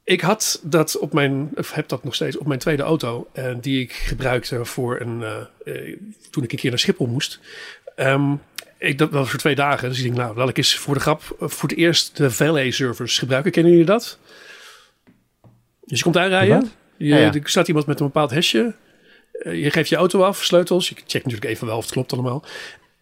[0.05, 3.51] Ik had dat op mijn, of heb dat nog steeds op mijn tweede auto, uh,
[3.61, 5.97] die ik gebruikte voor een, uh,
[6.31, 7.41] toen ik een keer naar Schiphol moest.
[7.97, 8.41] Um,
[8.79, 11.01] ik dat was voor twee dagen, dus ik denk, nou, laat ik eens voor de
[11.01, 13.53] grap voor het eerst de valet servers gebruiken.
[13.53, 14.19] Kennen jullie dat?
[15.85, 18.75] Dus je komt aanrijden, je, er staat iemand met een bepaald hesje.
[19.43, 20.89] Je geeft je auto af, sleutels.
[20.89, 22.45] Je checkt natuurlijk even wel of het klopt allemaal.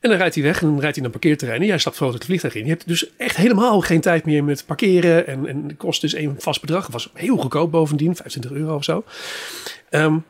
[0.01, 1.61] En dan rijdt hij weg en dan rijdt hij naar een parkeerterrein.
[1.61, 2.65] En jij stapt vrolijk het vliegtuig in.
[2.65, 5.27] Je hebt dus echt helemaal geen tijd meer met parkeren.
[5.27, 6.83] En, en het kost dus een vast bedrag.
[6.83, 9.05] Het was heel goedkoop bovendien, 25 euro of zo.
[9.91, 10.25] Um,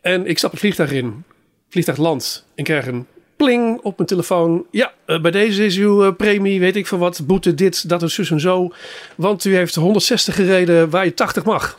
[0.00, 1.24] en ik stap het vliegtuig in.
[1.68, 3.06] Vliegtuig land en krijg een
[3.36, 4.66] pling op mijn telefoon.
[4.70, 8.02] Ja, uh, bij deze is uw uh, premie, weet ik van wat, boete dit, dat
[8.02, 8.72] en zus en zo.
[9.16, 11.78] Want u heeft 160 gereden waar je 80 mag.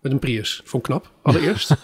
[0.00, 0.60] Met een Prius.
[0.64, 1.70] Vond knap, allereerst.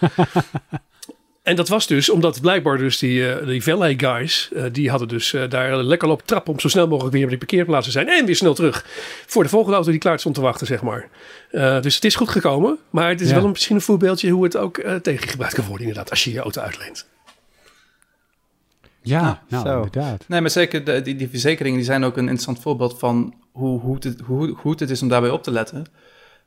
[1.45, 5.09] En dat was dus omdat blijkbaar dus die, uh, die valet guys, uh, die hadden
[5.09, 7.93] dus uh, daar lekker lopen trappen om zo snel mogelijk weer bij die parkeerplaats te
[7.93, 8.09] zijn.
[8.09, 8.85] En weer snel terug
[9.27, 11.09] voor de volgende auto die klaar stond te wachten, zeg maar.
[11.81, 14.57] dus het is goed gekomen, maar het is wel een, misschien een voorbeeldje hoe het
[14.57, 17.07] ook tegengebruikt kan worden inderdaad, als je je auto uitleent.
[19.03, 19.77] Ja, nou, zo.
[19.77, 20.25] inderdaad.
[20.29, 23.81] Nee, maar zeker de, die, die verzekeringen die zijn ook een interessant voorbeeld van hoe,
[23.81, 25.87] hoe, het, hoe, hoe het is om daarbij op te letten.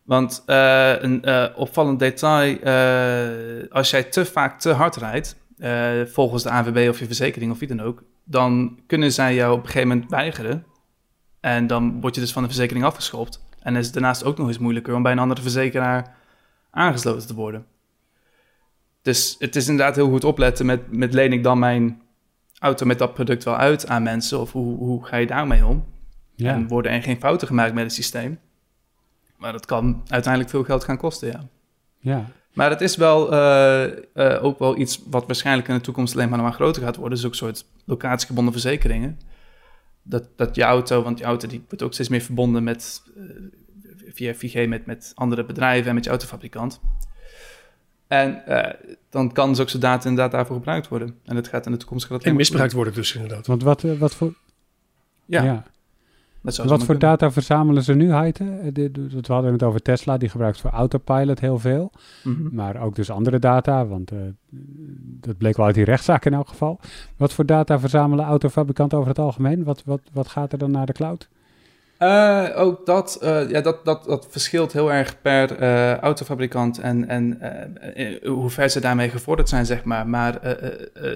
[0.07, 5.35] Want uh, een uh, opvallend detail, uh, als jij te vaak te hard rijdt,
[6.13, 9.59] volgens de ANWB of je verzekering of wie dan ook, dan kunnen zij jou op
[9.59, 10.65] een gegeven moment weigeren.
[11.39, 13.45] En dan word je dus van de verzekering afgeschopt.
[13.59, 16.15] En is het daarnaast ook nog eens moeilijker om bij een andere verzekeraar
[16.71, 17.65] aangesloten te worden.
[19.01, 22.01] Dus het is inderdaad heel goed opletten met, met leen ik dan mijn
[22.59, 25.85] auto met dat product wel uit aan mensen of hoe, hoe ga je daarmee om?
[26.35, 26.53] Ja.
[26.53, 28.39] En worden er geen fouten gemaakt met het systeem.
[29.37, 31.47] Maar dat kan uiteindelijk veel geld gaan kosten, ja.
[31.99, 32.25] ja.
[32.53, 36.29] Maar het is wel eh, eh, ook wel iets wat waarschijnlijk in de toekomst alleen
[36.29, 37.17] maar nog maar groter gaat worden.
[37.17, 39.19] Dus ook een soort locatiegebonden verzekeringen.
[40.03, 43.23] Dat, dat je auto, want je auto die wordt ook steeds meer verbonden met, eh,
[44.13, 46.79] via 4G met, met andere bedrijven en met je autofabrikant.
[48.07, 48.73] En eh,
[49.09, 51.19] dan kan dus ook zo'n data inderdaad daarvoor gebruikt worden.
[51.23, 52.05] En dat gaat in de toekomst...
[52.05, 53.47] gaat dat En misbruikt worden dus inderdaad.
[53.47, 54.33] Want wat, wat voor,
[55.25, 55.63] Ja, ja.
[56.41, 58.43] Wat voor data verzamelen ze nu, Heite?
[58.43, 61.91] Eh, We hadden het over Tesla, die gebruikt voor autopilot heel veel.
[62.23, 62.55] Mhm.
[62.55, 64.17] Maar ook dus andere data, want eh,
[64.99, 66.79] dat bleek wel uit die rechtszaak in elk geval.
[67.17, 69.63] Wat voor data verzamelen autofabrikanten over het algemeen?
[69.63, 71.29] Wat, wat, wat gaat er dan naar de cloud?
[71.97, 73.17] Eh, ook dat,
[73.49, 75.59] ja, dat, dat, dat verschilt heel erg per
[75.99, 77.39] autofabrikant en, en
[78.23, 80.07] hoe ver ze daarmee gevorderd zijn, zeg maar.
[80.07, 80.57] Maar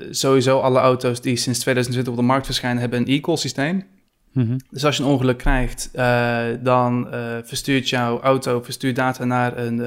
[0.10, 3.86] sowieso alle auto's die sinds 2020 op de markt verschijnen, hebben een e-call systeem.
[4.32, 4.58] Mhm.
[4.70, 9.58] Dus als je een ongeluk krijgt, eh, dan eh, verstuurt jouw auto verstuurt data naar
[9.58, 9.82] een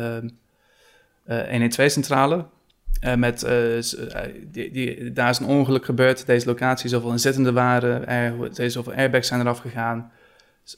[1.25, 2.47] eh, eh, 112-centrale.
[3.17, 4.21] met, eh, s- eh,
[4.51, 9.29] die, die, daar is een ongeluk gebeurd, deze locatie, zoveel inzittenden waren, er, zoveel airbags
[9.29, 10.11] zijn eraf gegaan.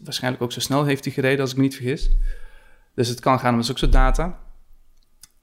[0.04, 2.10] Waarschijnlijk ook zo snel heeft hij gereden, als ik me niet vergis.
[2.94, 4.38] Dus het kan gaan om zulke soort data.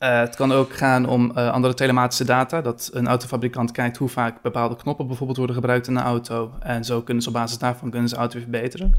[0.04, 2.62] Eh, het kan ook gaan om eh, andere telematische data.
[2.62, 6.52] Dat een autofabrikant kijkt hoe vaak bepaalde knoppen bijvoorbeeld worden gebruikt in een auto.
[6.60, 8.96] En zo kunnen ze op basis daarvan kunnen ze de auto weer verbeteren.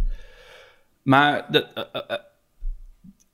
[1.02, 1.66] Maar de,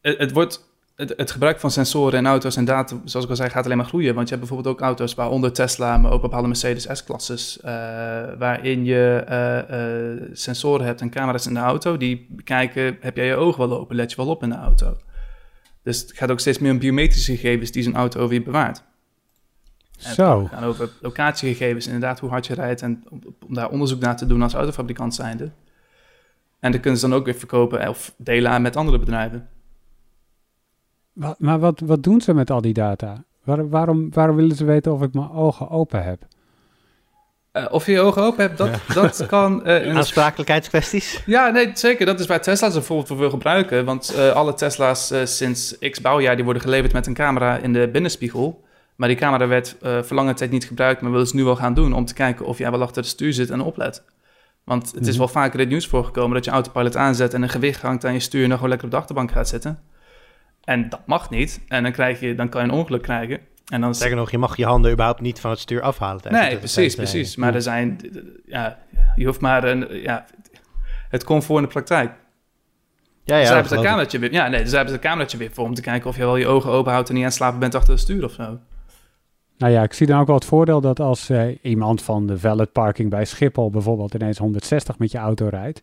[0.01, 0.64] eh, het, wordt,
[0.97, 3.87] het, gebruik van sensoren in auto's en data, zoals ik al zei, gaat alleen maar
[3.87, 4.14] groeien.
[4.14, 7.59] Want je hebt bijvoorbeeld ook auto's, waaronder Tesla, maar ook bepaalde Mercedes S-klasses,
[8.39, 11.97] waarin je sensoren hebt en camera's in de auto.
[11.97, 14.97] Die bekijken, heb jij je ogen wel open, let je wel op in de auto.
[15.83, 18.83] Dus het gaat ook steeds meer om biometrische gegevens die zo'n auto weer bewaart.
[20.03, 20.41] En Zo.
[20.43, 24.26] Het gaat over locatiegegevens, inderdaad hoe hard je rijdt en om, daar onderzoek naar te
[24.26, 25.51] doen als autofabrikant zijnde.
[26.59, 29.49] En dat kunnen ze dan ook weer verkopen of delen aan met andere bedrijven.
[31.39, 33.24] Maar wat, wat doen ze met al die data?
[33.45, 36.26] Waar- waarom, waarom willen ze weten of ik mijn ogen open heb?
[37.53, 39.64] Eh, of je je ogen open hebt, dat, dat kan...
[39.64, 41.22] eh, in- Aansprakelijkheidskwesties?
[41.26, 42.07] ja, nee, zeker.
[42.07, 43.84] Dat is waar Tesla's bijvoorbeeld voor wil gebruiken.
[43.84, 47.88] Want eh, alle Tesla's sinds x bouwjaar die worden geleverd met een camera in de
[47.92, 48.64] binnenspiegel.
[48.96, 51.57] Maar die camera werd eh voor lange tijd niet gebruikt, maar willen ze nu wel
[51.57, 54.03] gaan doen om te kijken of jij wel achter het stuur zit en oplet.
[54.64, 55.18] Want het is Mhm.
[55.18, 58.12] wel vaker in het nieuws voorgekomen dat je autopilot aanzet en een gewicht hangt aan
[58.12, 59.78] je stuur en dan gewoon lekker op de achterbank gaat zitten.
[60.64, 61.61] En dat mag niet.
[61.68, 63.40] En dan, krijg je, dan kan je een ongeluk krijgen.
[63.71, 66.23] En dan is Sterker nog, je mag je handen überhaupt niet van het stuur afhalen.
[66.23, 67.37] tijdens Nee, precies, precies.
[67.37, 68.01] Maar er zijn,
[68.47, 68.79] ja,
[69.16, 70.27] je hoeft maar een, ja,
[71.09, 72.12] het comfort in de praktijk.
[73.25, 75.09] Ja, ja, dus hebben ze een cameraatje weer, ja, nee, dus daar hebben ze een
[75.09, 77.23] cameraatje weer voor om te kijken of je wel je ogen open houdt en niet
[77.23, 78.59] aan het slapen bent achter het stuur of zo.
[79.59, 82.39] Nou ja, ik zie dan ook wel het voordeel dat als eh, iemand van de
[82.39, 85.81] valet parking bij Schiphol bijvoorbeeld ineens 160 met je auto rijdt,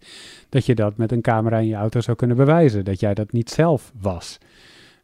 [0.49, 3.31] dat je dat met een camera in je auto zou kunnen bewijzen, dat jij dat
[3.31, 4.37] niet zelf was.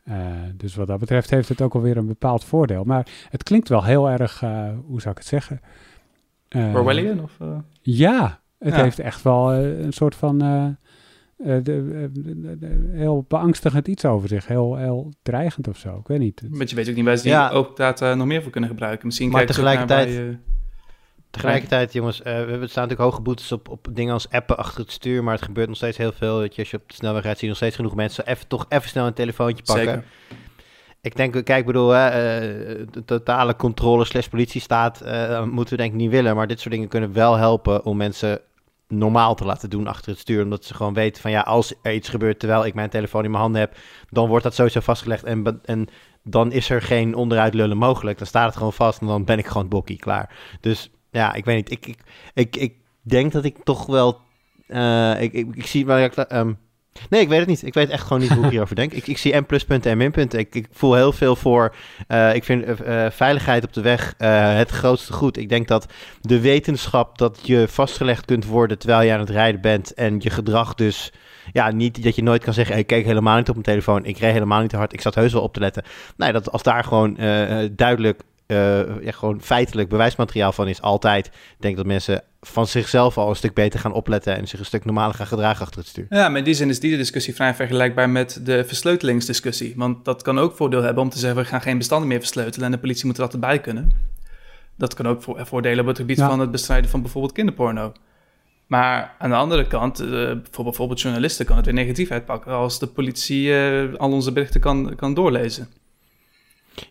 [0.03, 0.15] Eh,
[0.55, 2.83] dus wat dat betreft heeft het ook alweer een bepaald voordeel.
[2.83, 5.61] Maar het klinkt wel heel erg, eh, hoe zou ik het zeggen?
[6.47, 7.31] Eh, Orwellian of...
[7.39, 7.57] eh?
[7.81, 8.81] Ja, het Ja.
[8.83, 14.05] heeft echt wel een soort van eh, eh, de, eh, de- de- heel beangstigend iets
[14.05, 14.47] over zich.
[14.47, 15.97] Heel, heel dreigend of zo.
[15.97, 16.39] Ik weet niet.
[16.39, 17.49] Het- Want je weet ook niet waar ze die Ja.
[17.49, 19.05] ook data nog meer voor kunnen gebruiken.
[19.05, 20.37] Misschien Maar naar waar
[21.33, 24.91] tegelijkertijd- jongens, eh, we staan natuurlijk hoge boetes op, op dingen als appen achter het
[24.91, 26.39] stuur, maar het gebeurt nog steeds heel veel.
[26.39, 28.47] Dat je, als je op de snelweg rijdt, zie je nog steeds genoeg mensen even,
[28.47, 29.85] toch even snel een telefoontje pakken.
[29.85, 30.03] Zeker.
[31.01, 35.81] Ik denk, kijk, ik bedoel, hè, eh, de totale controle slash politiestaat eh, moeten we
[35.81, 38.41] denk ik niet willen, maar dit soort dingen kunnen wel helpen om mensen
[38.87, 41.93] normaal te laten doen achter het stuur, omdat ze gewoon weten van ja, als er
[41.93, 43.75] iets gebeurt terwijl ik mijn telefoon in mijn handen heb,
[44.09, 45.87] dan wordt dat sowieso vastgelegd en, en
[46.23, 48.17] dan is er geen onderuit lullen mogelijk.
[48.17, 50.57] Dan staat het gewoon vast en dan ben ik gewoon bokkie klaar.
[50.61, 51.71] Dus ja, ik weet niet.
[51.71, 51.97] Ik, ik,
[52.33, 54.19] ik, ik denk dat ik toch wel.
[54.67, 56.53] eh, ik, ik, ik zie ehm,
[57.09, 57.65] nee, ik weet het niet.
[57.65, 58.93] Ik weet echt gewoon niet hoe ik hierover denk.
[58.93, 60.39] Ik, ik zie M pluspunten en minpunten.
[60.39, 61.75] Ik, ik voel heel veel voor.
[62.07, 64.13] eh, ik vind eh, veiligheid op de weg
[64.57, 65.37] het grootste goed.
[65.37, 65.85] Ik denk dat
[66.21, 69.93] de wetenschap dat je vastgelegd kunt worden terwijl je aan het rijden bent.
[69.93, 71.11] En je gedrag dus.
[71.51, 72.77] Ja, niet dat je nooit kan zeggen.
[72.77, 74.05] Ik keek helemaal niet op mijn telefoon.
[74.05, 74.93] Ik reed helemaal niet te hard.
[74.93, 75.83] Ik zat heus wel op te letten.
[76.17, 77.15] Nee, dat als daar gewoon
[77.75, 78.21] duidelijk.
[78.53, 81.25] Eh, ja, gewoon feitelijk bewijsmateriaal van is, altijd.
[81.25, 84.65] Ik denk dat mensen van zichzelf al een stuk beter gaan opletten en zich een
[84.65, 86.05] stuk normaler gaan gedragen achter het stuur.
[86.09, 89.73] Ja, maar in die zin is die discussie vrij vergelijkbaar met de versleutelingsdiscussie.
[89.75, 92.65] Want dat kan ook voordeel hebben om te zeggen, we gaan geen bestanden meer versleutelen
[92.65, 93.91] en de politie moet er altijd bij kunnen.
[94.75, 96.29] Dat kan ook voor, voordelen op het gebied Ja.
[96.29, 97.91] van het bestrijden van bijvoorbeeld kinderporno.
[98.67, 102.79] Maar aan de andere kant, eh, voor bijvoorbeeld journalisten kan het weer negatief uitpakken als
[102.79, 105.67] de politie eh, al onze berichten kan, kan doorlezen.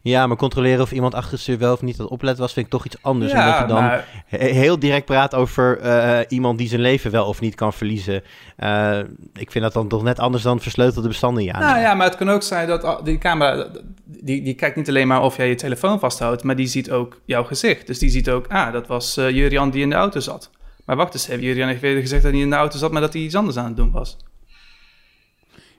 [0.02, 2.66] Ja, maar controleren of iemand achter zich wel of niet aan het opletten was, vind
[2.66, 3.32] ik toch iets anders.
[3.32, 7.10] Ja, omdat je dan maar- he- heel direct praat over eh, iemand die zijn leven
[7.10, 8.22] wel of niet kan verliezen.
[8.56, 8.98] Eh,
[9.34, 11.58] ik vind dat dan toch net anders dan versleutelde bestanden ja.
[11.58, 13.66] Nou ja, maar het kan ook zijn dat die camera,
[14.04, 17.20] die, die kijkt niet alleen maar of jij je telefoon vasthoudt, maar die ziet ook
[17.24, 17.86] jouw gezicht.
[17.86, 20.50] Dus die ziet ook, ah, dat was eh Jurian die in de auto zat.
[20.84, 23.00] Maar wacht eens, even, Jurian heeft eerder gezegd dat hij in de auto zat, maar
[23.00, 24.16] dat hij iets anders aan het doen was.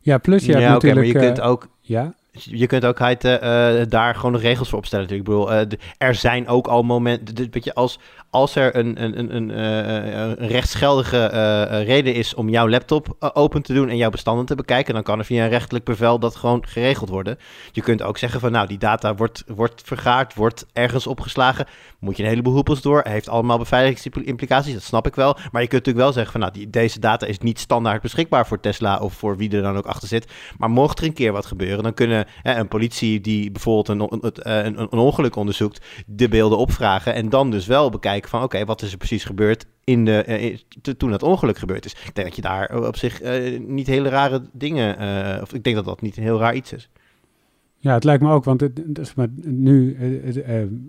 [0.01, 1.25] Ja, plus je hebt ja, oké, maar natuurlijk...
[1.25, 2.97] je eh, kunt ook ja, Je kunt ook
[3.41, 5.29] eh, daar gewoon regels voor opstellen natuurlijk.
[5.29, 5.77] Ik bedoel, eh,
[6.07, 7.35] er zijn ook al momenten...
[7.35, 7.99] de- Weet je, als,
[8.33, 12.69] als er een, een, een, een, eh, een rechtsgeldige eh, eh, reden is om jouw
[12.69, 15.49] laptop eh, open te doen en jouw bestanden te bekijken, dan kan er via een
[15.49, 17.37] rechtelijk bevel dat gewoon geregeld worden.
[17.71, 21.65] Je kunt ook zeggen van, nou, die data wordt, wordt vergaard, wordt ergens opgeslagen.
[21.99, 23.01] Moet je een heleboel hoepels door.
[23.03, 25.33] Heeft allemaal beveiligingsimplicaties, dat snap ik wel.
[25.33, 28.47] Maar je kunt natuurlijk wel zeggen van, nou, die, deze data is niet standaard beschikbaar
[28.47, 30.31] voor Tesla of voor wie er dan ook achter zit.
[30.57, 34.21] Maar mocht er een keer wat gebeuren, dan kunnen hè, een politie die bijvoorbeeld een,
[34.21, 38.65] eh, een, een ongeluk onderzoekt, de beelden opvragen en dan dus wel bekijken van oké,
[38.65, 40.57] wat is er precies gebeurd in de, eh,
[40.97, 41.91] toen het ongeluk gebeurd is.
[41.91, 45.63] Ik denk dat je daar op zich eh, niet hele rare dingen, eh, of ik
[45.63, 46.89] denk dat dat niet een heel raar iets is.
[47.77, 48.81] Ja, het lijkt me ook, want het,
[49.45, 49.97] nu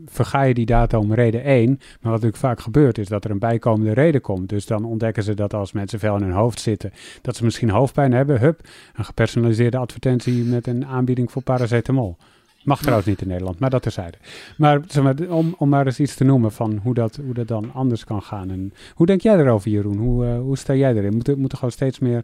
[0.07, 1.69] verga je die data om reden 1.
[1.69, 4.49] Maar wat natuurlijk vaak gebeurt is dat er een bijkomende reden komt.
[4.49, 7.71] Dus dan ontdekken ze dat als mensen veel in hun hoofd zitten, dat ze misschien
[7.71, 8.41] hoofdpijn hebben.
[8.41, 8.61] Hup,
[8.95, 12.17] een gepersonaliseerde advertentie met een aanbieding voor paracetamol.
[12.65, 14.17] Mag trouwens niet in Nederland, maar dat terzijde.
[14.57, 17.49] Maar, zeg maar om, om maar eens iets te noemen van hoe dat, hoe dat
[17.49, 18.51] dan anders kan gaan.
[18.51, 19.99] En hoe denk jij erover, Jeroen?
[19.99, 21.15] Hoe, eh, hoe sta jij erin?
[21.15, 22.23] Moeten moet er gewoon steeds meer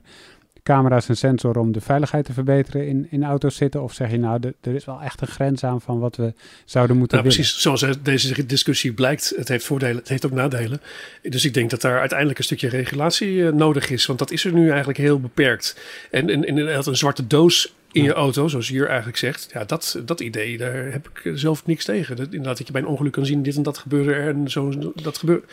[0.63, 3.83] camera's en sensoren om de veiligheid te verbeteren in, in auto's zitten?
[3.83, 6.33] Of zeg je nou, de- er is wel echt een grens aan van wat we
[6.65, 7.43] zouden moeten Nou, willen?
[7.45, 10.81] precies zoals deze discussie blijkt, het heeft voordelen, het heeft ook nadelen.
[11.23, 14.45] Dus ik denk dat daar uiteindelijk een stukje regulatie eh, nodig is, want dat is
[14.45, 15.81] er nu eigenlijk heel beperkt.
[16.11, 19.65] En, en, en inderdaad een zwarte doos in je auto, zoals hier eigenlijk zegt, ja,
[19.65, 22.17] dat, dat idee, daar heb ik zelf niks tegen.
[22.17, 24.51] Dat, inderdaad, dat je bij een ongeluk kan zien, dit en dat gebeurde er en
[24.51, 25.53] zo, dat gebeurt.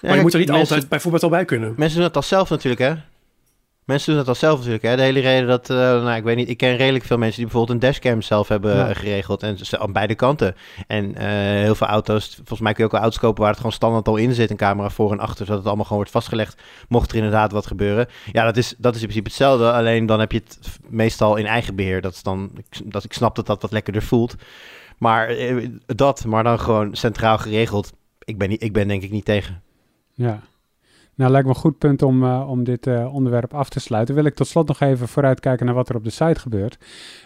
[0.00, 1.74] Maar je moet er niet mensen, altijd bijvoorbeeld al bij kunnen.
[1.76, 2.94] Mensen doen al zelf natuurlijk, hè?
[3.90, 4.96] Mensen doen het al zelf natuurlijk, hè?
[4.96, 7.46] De hele reden dat, eh, nou, ik weet niet, ik ken redelijk veel mensen die
[7.50, 8.88] bijvoorbeeld een dashcam zelf hebben Ja.
[8.88, 9.42] eh, geregeld.
[9.42, 10.54] En ze- aan beide kanten.
[10.86, 11.26] En eh,
[11.62, 14.08] heel veel auto's, volgens mij kun je ook wel auto's kopen waar het gewoon standaard
[14.08, 17.10] al in zit, een camera voor en achter, zodat het allemaal gewoon wordt vastgelegd, mocht
[17.10, 18.06] er inderdaad wat gebeuren.
[18.32, 21.46] Ja, dat is, dat is in principe hetzelfde, alleen dan heb je het meestal in
[21.46, 22.00] eigen beheer.
[22.00, 24.34] Dat is dan, ik- dat ik snap dat dat wat lekkerder voelt.
[24.98, 25.34] Maar
[25.86, 27.92] dat, maar dan gewoon centraal geregeld.
[28.24, 29.62] Ik ben, niet, ik ben denk ik niet tegen.
[30.14, 30.40] Ja.
[31.20, 34.14] Nou, lijkt me een goed punt om, eh, om dit eh, onderwerp af te sluiten.
[34.14, 36.78] Wil ik tot slot nog even vooruitkijken naar wat er op de site gebeurt.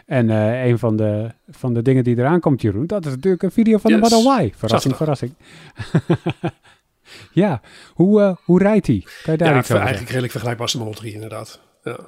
[0.06, 3.42] En eh, een van de, van de dingen die eraan komt, Jeroen, dat is natuurlijk
[3.42, 3.98] een video van de.
[3.98, 4.52] Model Y.
[4.56, 5.34] Verrassing, verrassing.
[7.32, 7.60] ja,
[7.94, 9.06] hoe, hoe rijdt hij?
[9.22, 11.60] Kan je daar Ja, iets over eigenlijk redelijk vergelijkbaar als de Model 3 inderdaad.
[11.82, 11.98] Ja.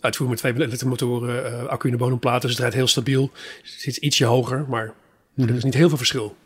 [0.00, 3.30] Uitvoering met twee elektromotoren, eh accu in de bodemplaten, dus het rijdt heel stabiel.
[3.62, 4.94] Het zit ietsje hoger, maar
[5.34, 5.48] Mhm.
[5.48, 6.36] er is niet heel veel verschil.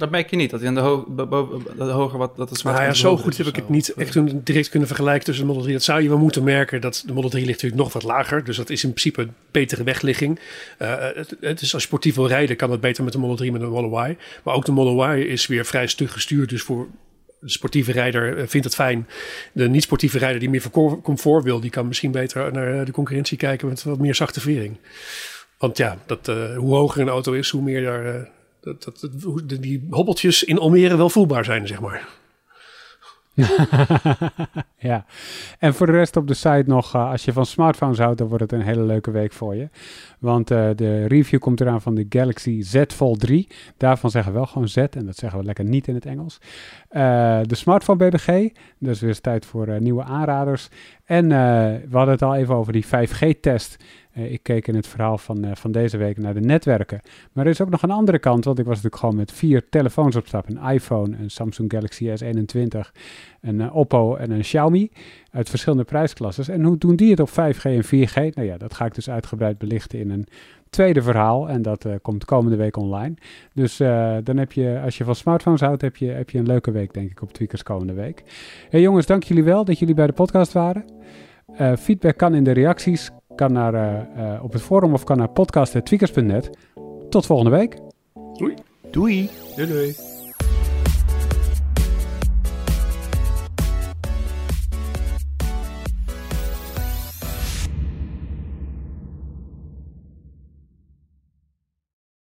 [0.00, 2.62] Dat merk je niet, dat hij aan de, ho dat hoger wat dat is.
[2.62, 5.48] Maar ja, zo goed heb ik het niet echt toen direct kunnen vergelijken tussen de
[5.48, 5.76] Model 3.
[5.76, 6.80] Dat zou je wel moeten merken.
[6.80, 8.44] Dat de Model 3 ligt natuurlijk nog wat lager.
[8.44, 10.40] Dus dat is in principe een betere wegligging.
[10.78, 13.36] Eh, het, het is als je sportief wil rijden, kan het beter met de Model
[13.36, 14.16] 3 met de Model Y.
[14.44, 16.48] Maar ook de Model Y is weer vrij stug gestuurd.
[16.48, 16.88] Dus voor
[17.40, 19.08] de sportieve rijder eh, vindt het fijn.
[19.52, 23.36] De niet-sportieve rijder die meer voor comfort wil, die kan misschien beter naar de concurrentie
[23.36, 24.76] kijken met wat meer zachte vering.
[25.58, 28.22] Want ja, dat, eh, hoe hoger een auto is, hoe meer daar, eh,
[28.60, 29.08] dat, dat,
[29.60, 32.08] die hobbeltjes in Almere wel voelbaar zijn, zeg maar.
[34.78, 35.04] ja,
[35.58, 38.28] en voor de rest op de site nog, eh, als je van smartphones houdt, dan
[38.28, 39.68] wordt het een hele leuke week voor je.
[40.18, 43.48] Want eh, de review komt eraan van de Galaxy Z Fold 3.
[43.76, 46.38] Daarvan zeggen we wel gewoon Z en dat zeggen we lekker niet in het Engels.
[46.88, 48.48] Eh, de smartphone BBG,
[48.78, 50.68] dus weer tijd voor nieuwe aanraders.
[51.04, 53.76] En we hadden het al even over die 5G-test.
[54.12, 57.00] Eh, ik keek in het verhaal van, eh, van deze week naar de netwerken.
[57.32, 59.68] Maar er is ook nog een andere kant, want ik was natuurlijk gewoon met vier
[59.68, 60.48] telefoons op stap.
[60.48, 62.92] Een iPhone, een Samsung Galaxy S21,
[63.40, 64.90] een eh, Oppo en een Xiaomi
[65.30, 66.48] uit verschillende prijsklasses.
[66.48, 68.14] En hoe doen die het op 5G en 4G?
[68.14, 70.26] Nou ja, dat ga ik dus uitgebreid belichten in een
[70.70, 71.48] tweede verhaal.
[71.48, 73.14] En dat komt komende week online.
[73.54, 73.76] Dus
[74.24, 76.92] dan heb je, als je van smartphones houdt, heb je, heb je een leuke week,
[76.92, 78.22] denk ik, op Tweakers komende week.
[78.68, 80.84] Hey jongens, dank jullie wel dat jullie bij de podcast waren.
[81.78, 85.28] Feedback kan in de reacties, kan naar, eh, eh, op het forum of kan naar
[85.28, 86.50] podcast.tweakers.net.
[87.08, 87.78] Tot volgende week.
[88.32, 88.54] Doei!
[89.56, 90.09] Doei doei.